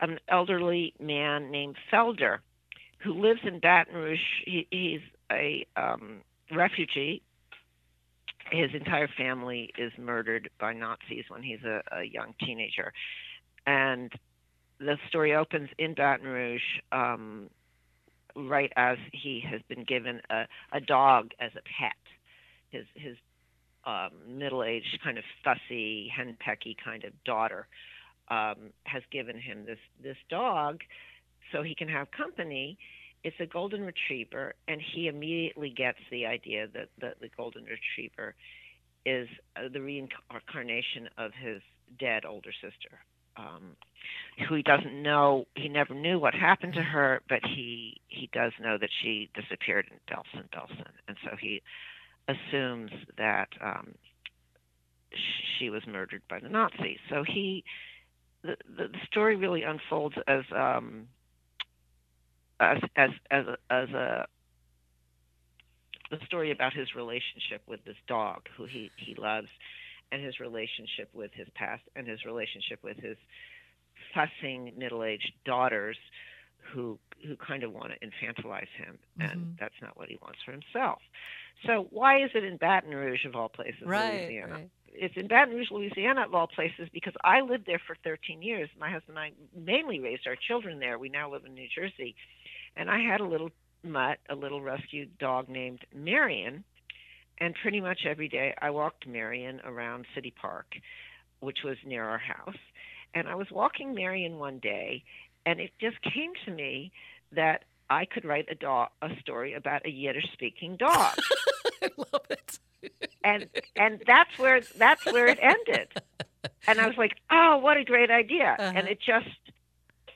[0.00, 2.38] of an elderly man named Felder
[2.98, 4.18] who lives in Baton Rouge.
[4.44, 5.00] He, he's
[5.30, 7.22] a um, refugee.
[8.54, 12.92] His entire family is murdered by Nazis when he's a, a young teenager.
[13.66, 14.12] And
[14.78, 16.62] the story opens in Baton Rouge
[16.92, 17.50] um,
[18.36, 21.96] right as he has been given a, a dog as a pet.
[22.70, 23.16] His his
[23.84, 27.66] um, middle-aged, kind of fussy, henpecky kind of daughter
[28.28, 30.80] um, has given him this this dog
[31.52, 32.78] so he can have company.
[33.24, 38.34] It's a golden retriever, and he immediately gets the idea that the, golden retriever
[39.06, 41.62] is uh, the reincarnation of his
[41.98, 42.98] dead older sister,
[43.36, 43.76] um,
[44.46, 45.46] who he doesn't know.
[45.56, 49.86] He never knew what happened to her, but he he does know that she disappeared
[49.90, 51.62] in Belsen, Belsen, and so he
[52.28, 53.94] assumes that um,
[55.58, 56.98] she was murdered by the Nazis.
[57.10, 57.64] So he
[58.42, 61.08] the, the story really unfolds as um,
[62.64, 64.26] as as as a, as a
[66.10, 69.48] the story about his relationship with this dog who he he loves
[70.12, 73.16] and his relationship with his past and his relationship with his
[74.14, 75.96] fussing middle-aged daughters
[76.72, 79.52] who who kind of want to infantilize him and Mm-hmm.
[79.58, 81.00] that's not what he wants for himself
[81.66, 83.94] so why is it in baton rouge of all places Right.
[83.94, 84.70] louisiana right.
[84.94, 88.68] It's in Baton Rouge, Louisiana, of all places, because I lived there for 13 years.
[88.78, 90.98] My husband and I mainly raised our children there.
[90.98, 92.14] We now live in New Jersey,
[92.76, 93.50] and I had a little
[93.82, 96.64] mutt, a little rescued dog named Marion,
[97.38, 100.74] and pretty much every day I walked Marion around City Park,
[101.40, 102.56] which was near our house,
[103.14, 105.04] and I was walking Marion one day,
[105.44, 106.92] and it just came to me
[107.32, 111.18] that I could write a dog a story about a Yiddish-speaking dog
[111.82, 112.58] I love it.
[113.24, 115.88] And and that's where that's where it ended.
[116.68, 118.56] And i was like oh what a great idea.
[118.58, 118.88] And Uh-huh.
[118.90, 119.36] it just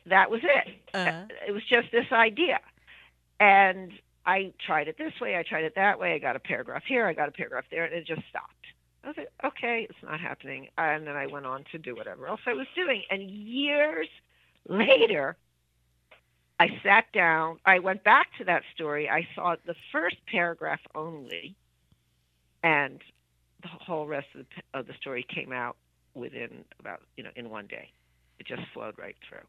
[0.06, 0.68] that was it.
[0.94, 2.60] Uh, it was just this idea.
[3.40, 3.92] And
[4.26, 7.06] i tried it this way i tried it that way i got a paragraph here
[7.06, 8.66] i got a paragraph there and it just stopped.
[9.04, 10.68] I was like okay it's not happening.
[10.76, 13.02] And then i went on to do whatever else i was doing.
[13.10, 14.08] And years
[14.68, 15.36] later
[16.60, 21.56] i sat down i went back to that story i saw the first paragraph only
[22.62, 23.00] and
[23.62, 25.76] the whole rest of the, of the story came out
[26.14, 27.90] within about you know in one day.
[28.38, 29.46] It just flowed right through.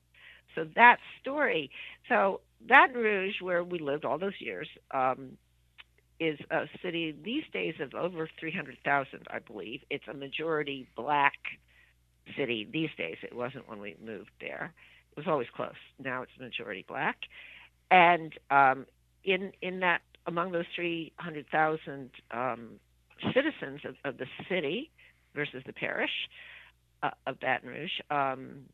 [0.55, 1.69] So that story
[2.07, 5.37] so baton rouge where we lived all those years um,
[6.19, 9.81] is a city these days of over 300000 i believe.
[9.89, 11.33] It's a majority black
[12.37, 13.17] city these days.
[13.23, 14.73] It wasn't when we moved there.
[15.11, 15.71] It was always close.
[16.03, 17.17] Now it's majority black.
[17.91, 18.85] And um,
[19.23, 22.79] in in that among those 300000 um,
[23.33, 24.89] citizens of, of the city
[25.35, 26.11] versus the parish
[27.03, 28.65] uh, of Baton Rouge, um,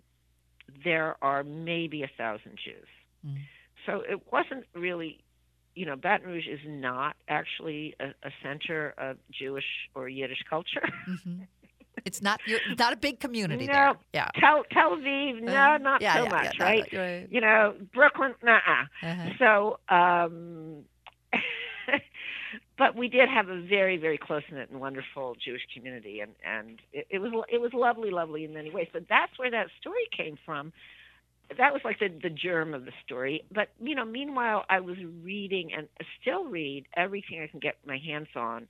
[0.84, 2.88] there are maybe a thousand Jews.
[3.25, 3.38] Mm.
[3.86, 5.19] So it wasn't really,
[5.75, 10.88] you know, Baton Rouge is not actually a, a center of Jewish or Yiddish culture.
[11.23, 11.41] hmm
[12.03, 13.73] It's not you're, not a big community No.
[13.73, 13.93] there.
[14.13, 14.27] Yeah.
[14.39, 16.89] Tel, Tel Aviv, no, Uh, not yeah, so yeah, much, yeah, right?
[16.93, 17.27] right.
[17.31, 18.60] You know, Brooklyn, nah.
[19.01, 19.29] Uh-huh.
[19.39, 20.84] So, um,
[22.78, 26.80] but we did have a very, very close knit and wonderful Jewish community, and and
[26.94, 28.88] it, it was it was lovely, lovely in many ways.
[28.92, 30.74] But that's where that story came from.
[31.58, 33.44] That was like the the germ of the story.
[33.54, 35.88] But you know, meanwhile, I was reading and
[36.22, 38.68] still read everything I can get my hands on.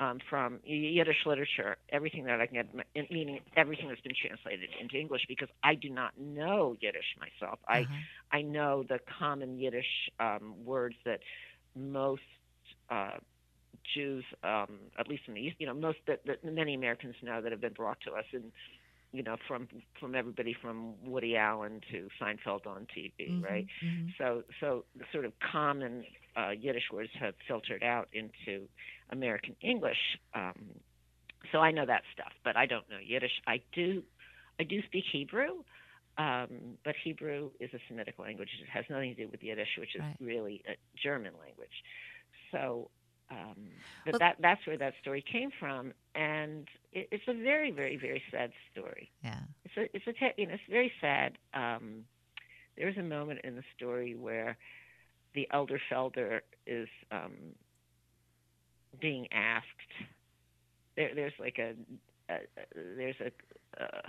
[0.00, 4.70] Um, from Yiddish literature, everything that I can get, my- meaning everything that's been translated
[4.80, 7.60] into English, because I do not know Yiddish myself.
[7.68, 8.38] I Uh-huh.
[8.38, 11.20] I know the common Yiddish um, words that
[11.76, 12.22] most
[12.90, 13.18] uh,
[13.94, 17.40] Jews, um, at least in the East, you know, most that, that many Americans know
[17.42, 18.52] that have been brought to us, and
[19.12, 19.68] you know, from
[20.00, 23.66] from everybody from Woody Allen to Seinfeld on TV, Mhm, right?
[23.84, 24.14] mhm.
[24.16, 26.04] So so the sort of common
[26.36, 28.66] uh, Yiddish words have filtered out into
[29.10, 30.18] American English.
[30.34, 30.80] Um,
[31.50, 33.42] so I know that stuff, but I don't know Yiddish.
[33.46, 34.02] I do
[34.58, 35.62] I do speak Hebrew.
[36.18, 38.50] Um, but Hebrew is a Semitic language.
[38.62, 40.16] It has nothing to do with Yiddish, which is Right.
[40.20, 41.72] really a German language.
[42.50, 42.90] So
[43.32, 43.68] um,
[44.04, 47.96] but Well- that that's where that story came from, and it, it's a very, very,
[47.96, 49.10] very sad story.
[49.24, 49.40] Yeah.
[49.64, 51.38] It's a it's a te- you know it's very sad.
[51.54, 52.04] Um,
[52.76, 54.56] there's a moment in the story where
[55.34, 57.54] the elder Felder is um,
[59.00, 59.66] being asked.
[60.96, 61.74] There, there's like a,
[62.32, 62.38] a
[62.74, 64.02] there's a uh,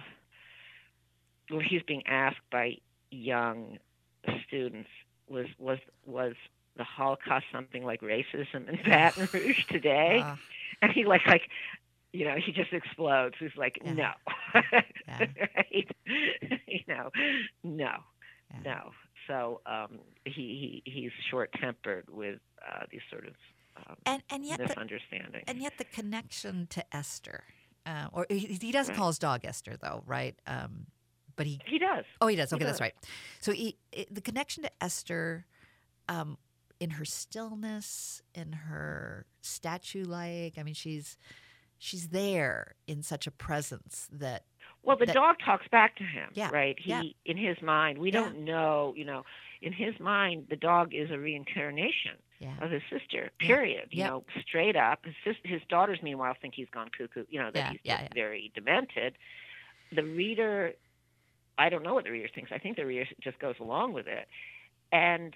[1.49, 2.78] where he's being asked by
[3.11, 3.78] young
[4.47, 4.89] students
[5.30, 6.34] was was was
[6.78, 10.21] the Holocaust something like racism in Baton Rouge today?
[10.24, 10.36] Uh,
[10.82, 11.43] and he like like
[12.11, 13.93] you know he just explodes he's like Yeah.
[13.93, 14.09] no
[15.07, 15.19] Yeah.
[15.41, 15.88] right
[16.67, 17.09] you know
[17.63, 17.91] no
[18.51, 18.59] Yeah.
[18.65, 18.91] no
[19.28, 23.34] so um he, he he's short tempered with uh these sort of
[23.78, 27.43] um, and and yet the, misunderstandings and yet the connection to Esther,
[27.88, 28.97] uh, or he, he doesn't Right.
[28.97, 30.36] call his dog Esther though, right?
[30.45, 30.86] Um,
[31.36, 32.51] but he he does Oh, he does.
[32.51, 32.93] He Okay, that's right.
[33.41, 35.45] So he, it, the connection to Esther,
[36.07, 36.38] um,
[36.84, 40.58] in her stillness, in her statue-like.
[40.58, 41.18] I mean, she's
[41.78, 44.44] she's there in such a presence that
[44.84, 47.02] well the that- dog talks back to him Yeah, right he yeah.
[47.26, 48.22] in his mind we Yeah.
[48.22, 49.24] don't know you know
[49.62, 52.18] in his mind the dog is a reincarnation
[52.62, 53.30] of his sister.
[53.40, 53.88] Period.
[53.92, 55.06] You know, straight up.
[55.24, 57.24] His his daughters, meanwhile, think he's gone cuckoo.
[57.30, 59.14] You know that he's very demented.
[59.94, 60.74] The reader,
[61.58, 62.52] I don't know what the reader thinks.
[62.52, 64.28] I think the reader just goes along with it,
[64.92, 65.34] and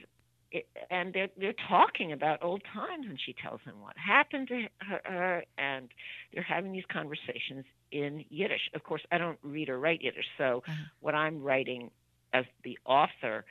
[0.52, 4.68] it, and they're they're talking about old times, and she tells him what happened to
[4.82, 5.90] her, her, and
[6.34, 8.70] they're having these conversations in Yiddish.
[8.74, 10.74] Of course, I don't read or write Yiddish, so Uh-huh.
[11.02, 11.92] what I'm writing
[12.34, 13.46] as the author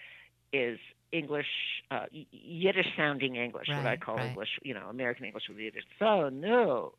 [0.52, 0.78] is
[1.12, 1.46] English,
[1.90, 4.26] uh, Yiddish sounding English, what I call right.
[4.30, 5.84] English, you know, American English with Yiddish.
[5.98, 6.94] So, no,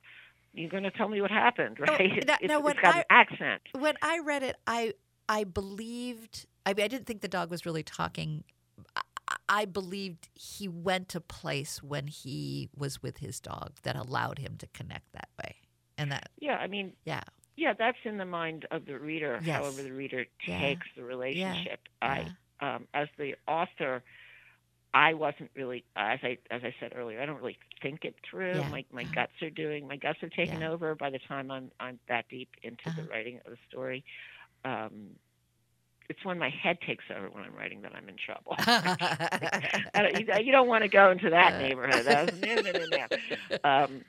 [0.53, 1.89] you're going to tell me what happened, right?
[1.91, 3.61] Oh, that- it's, no, it's when got I- an accent.
[3.73, 4.93] when I read it, I
[5.29, 6.45] I believed.
[6.65, 8.43] I mean, I didn't think the dog was really talking.
[9.49, 14.39] I, believed he went to a place when he was with his dog that allowed
[14.39, 15.55] him to connect that way,
[15.97, 17.21] and that Yeah, I mean, yeah,
[17.55, 19.57] yeah, that's in the mind of the reader, Yes.
[19.57, 20.59] however the reader Yeah.
[20.59, 21.79] takes the relationship.
[22.01, 22.29] yeah.
[22.61, 24.03] I, um, as the author,
[24.93, 28.55] I wasn't really, as I as I said earlier, I don't really think it through.
[28.55, 28.69] Yeah.
[28.69, 30.71] My my guts are doing, my guts are taking Yeah.
[30.71, 33.01] over by the time I'm I'm that deep into Uh-huh.
[33.03, 34.03] the writing of the story.
[34.65, 35.17] Um,
[36.09, 38.55] it's when my head takes over when I'm writing that I'm in trouble.
[39.95, 41.57] Don't, you, you don't want to go into that Uh.
[41.57, 42.05] neighborhood.
[42.05, 43.69] That no, no, no, no.
[43.69, 44.05] Um,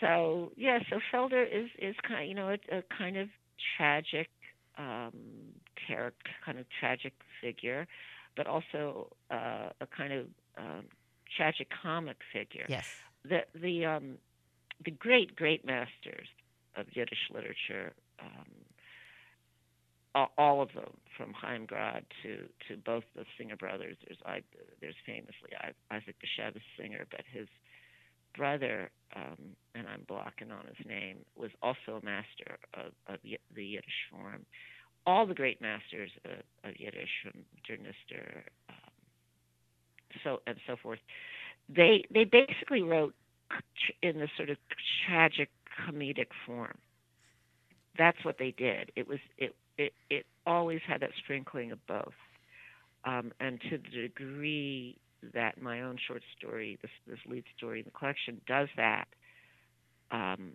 [0.00, 3.28] so yeah, so Felder is is kind, you know, a, a kind of
[3.76, 4.28] tragic
[4.78, 5.12] um,
[5.86, 7.86] character, kind of tragic figure,
[8.36, 10.26] but also uh, a kind of
[10.58, 10.84] um,
[11.36, 12.66] tragic comic figure.
[12.68, 14.18] yes, The the um,
[14.84, 16.28] the great great masters
[16.76, 17.92] of Yiddish literature.
[18.20, 18.46] Um,
[20.38, 22.38] all, of them, from Chaim Grade to,
[22.68, 23.96] to both the Singer brothers.
[24.06, 24.40] There's I,
[24.80, 25.50] there's famously
[25.90, 27.48] Isaac Bashevis Singer, but his
[28.36, 29.36] brother, um,
[29.74, 34.46] and I'm blocking on his name, was also a master of, of the Yiddish form.
[35.06, 38.76] All the great masters of, of Yiddish, from Der Nister, um,
[40.24, 40.98] so and so forth,
[41.68, 43.14] they they basically wrote
[44.02, 44.56] in this sort of
[45.06, 46.78] tragic comedic form.
[47.98, 48.92] That's what they did.
[48.96, 52.14] It was it it, it always had that sprinkling of both.
[53.04, 54.96] Um, and to the degree
[55.34, 59.06] that my own short story, this this lead story in the collection, does that,
[60.10, 60.52] um,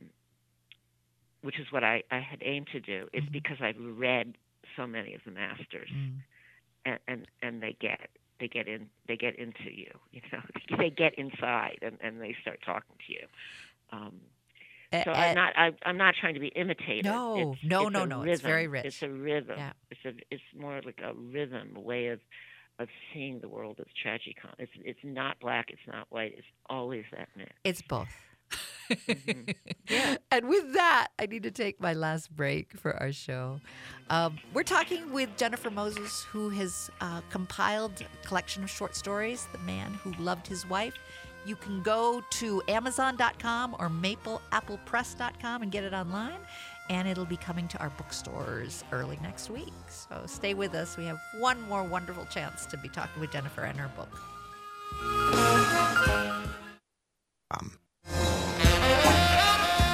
[1.41, 3.31] which is what I, I had aimed to do, is Mhm.
[3.31, 4.37] because I've read
[4.75, 6.21] so many of the masters, Mm.
[6.85, 8.09] and, and and they get
[8.39, 10.41] they get in they get into you, you know,
[10.77, 13.27] they get inside and, and they start talking to you.
[13.91, 14.21] Um,
[14.91, 17.05] so I'm not I, I'm not trying to be imitative.
[17.05, 18.21] No, It's- no, it's no, no.
[18.23, 18.85] It's very rich.
[18.85, 19.55] It's a rhythm.
[19.57, 19.71] Yeah.
[19.89, 22.19] It's a it's more like a rhythm, way of
[22.79, 24.53] of seeing the world as tragicom.
[24.59, 26.33] It's it's not black, it's not white.
[26.37, 27.51] It's always that mix.
[27.63, 28.09] It's both.
[28.89, 29.55] Mhm.
[29.89, 30.15] Yeah.
[30.31, 33.59] And with that, I need to take my last break for our show.
[34.09, 39.47] Um, we're talking with Jennifer Moses, who has uh, compiled a collection of short stories,
[39.51, 40.93] The Man Who Loved His Wife.
[41.45, 46.39] You can go to Amazon.com or MapleApplePress.com and get it online,
[46.89, 49.73] and it'll be coming to our bookstores early next week.
[49.89, 50.97] So stay with us.
[50.97, 54.09] We have one more wonderful chance to be talking with Jennifer and her book.
[57.51, 57.77] Um,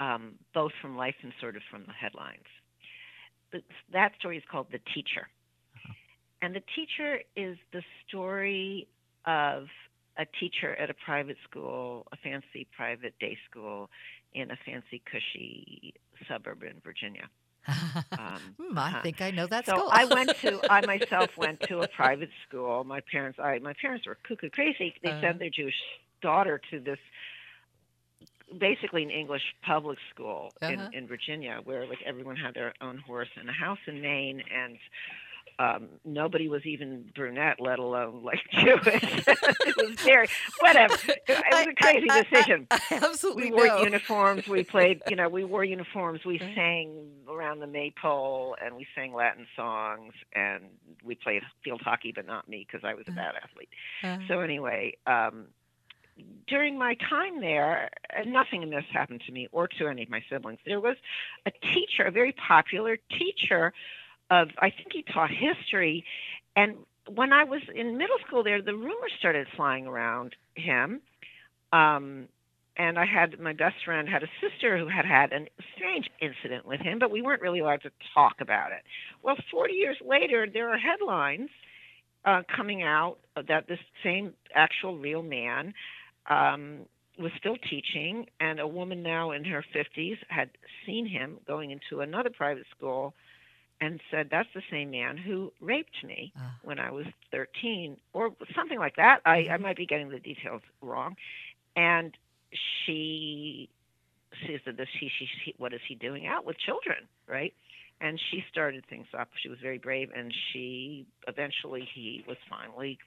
[0.00, 2.46] um, both from life and sort of from the headlines.
[3.52, 5.28] The, that story is called The Teacher.
[6.42, 8.88] And The Teacher is the story
[9.26, 9.66] of
[10.18, 13.90] a teacher at a private school, a fancy private day school
[14.34, 15.94] in a fancy, cushy
[16.28, 17.28] suburb in Virginia.
[18.18, 19.90] Um, Hmm, I uh, think I know that so school.
[19.90, 22.84] I went to I myself went to a private school.
[22.84, 24.94] My parents I my parents were cuckoo crazy.
[25.02, 25.20] They Uh.
[25.20, 25.74] sent their Jewish
[26.22, 26.98] daughter to this
[28.58, 30.72] basically an English public school Uh-huh.
[30.72, 34.42] in, in Virginia where like everyone had their own horse and a house in Maine
[34.54, 34.76] and
[35.58, 39.02] um, nobody was even brunette, let alone like Jewish.
[39.26, 40.26] it was very
[40.60, 40.94] whatever.
[41.28, 43.82] It was a crazy I- I- decision I absolutely we wore know.
[43.82, 44.48] uniforms.
[44.48, 46.24] We played, you know, we wore uniforms.
[46.24, 46.54] We Right.
[46.54, 50.64] sang around the maypole, and we sang Latin songs, and
[51.04, 53.68] we played field hockey, but not me because I was a bad athlete.
[54.02, 55.48] Uh, So anyway, um,
[56.46, 57.90] during my time there,
[58.26, 60.58] nothing in this happened to me or to any of my siblings.
[60.66, 60.96] There was
[61.46, 63.72] a teacher, a very popular teacher
[64.30, 66.04] of, I think he taught history,
[66.56, 66.76] and
[67.14, 71.00] when I was in middle school there, the rumors started flying around him.
[71.72, 72.28] Um,
[72.76, 75.46] and I had my best friend had a sister who had had a
[75.76, 78.82] strange incident with him, but we weren't really allowed to talk about it.
[79.22, 81.50] Well, 40 years later, there are headlines
[82.24, 83.18] uh, coming out
[83.48, 85.74] that this same actual real man
[86.28, 86.86] um,
[87.18, 90.50] was still teaching, and a woman now in her 50s had
[90.86, 93.14] seen him going into another private school
[93.80, 96.54] and said, That's the same man who raped me Ah.
[96.62, 99.20] when I was 13, or something like that.
[99.24, 101.16] I, I might be getting the details wrong.
[101.76, 102.16] And
[102.84, 103.68] she
[104.46, 107.52] says that this, she, she, she, what is he doing out with children, right?
[108.00, 109.28] And she started things up.
[109.42, 112.98] She was very brave, and she eventually he was finally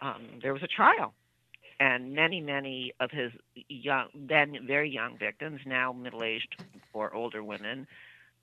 [0.00, 1.12] um, there was a trial,
[1.80, 3.32] and many many of his
[3.68, 6.62] young then very young victims, now middle aged
[6.92, 7.86] or older women,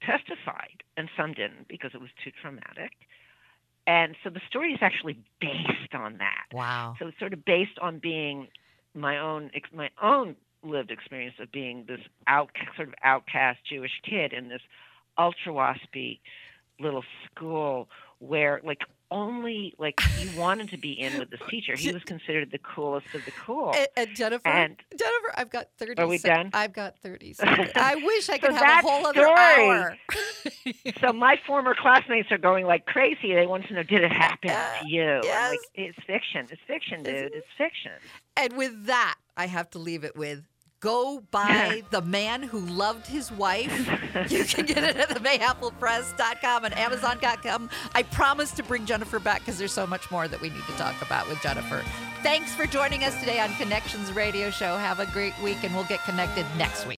[0.02, 2.92] testified, and some didn't because it was too traumatic.
[3.88, 6.46] And so the story is actually based on that.
[6.52, 6.96] wow.
[7.00, 8.48] So it's sort of based on being
[8.94, 14.34] my own my own lived experience of being this out sort of outcast Jewish kid
[14.34, 14.62] in this
[15.18, 16.20] ultra waspy
[16.80, 17.88] little school
[18.20, 18.82] where like
[19.12, 21.76] only like he wanted to be in with this teacher.
[21.76, 23.74] He was considered the coolest of the cool.
[23.76, 26.02] And, and Jennifer, And- Jennifer, I've got thirty.
[26.02, 26.50] Are we sec- done?
[26.54, 27.34] I've got thirty.
[27.36, 27.72] seconds.
[27.76, 29.98] I wish I So could have a whole other story- hour.
[31.02, 33.34] so my former classmates are going like crazy.
[33.34, 35.22] They want to know, did it happen Uh, to you?
[35.24, 35.52] Yes.
[35.52, 36.48] like, it's fiction.
[36.52, 37.32] It's fiction, dude.
[37.34, 37.92] It's fiction.
[38.38, 40.44] and with that, I have to leave it with.
[40.80, 43.72] Go buy The Man Who Loved His Wife.
[44.30, 47.70] You can get it at the mayapplepress.com and amazon.com.
[47.94, 50.72] I promise to bring Jennifer back because there's so much more that we need to
[50.78, 51.84] talk about with Jennifer.
[52.24, 54.78] Thanks for joining us today on Connections Radio Show.
[54.78, 56.94] Have a great week, and we'll get connected next week.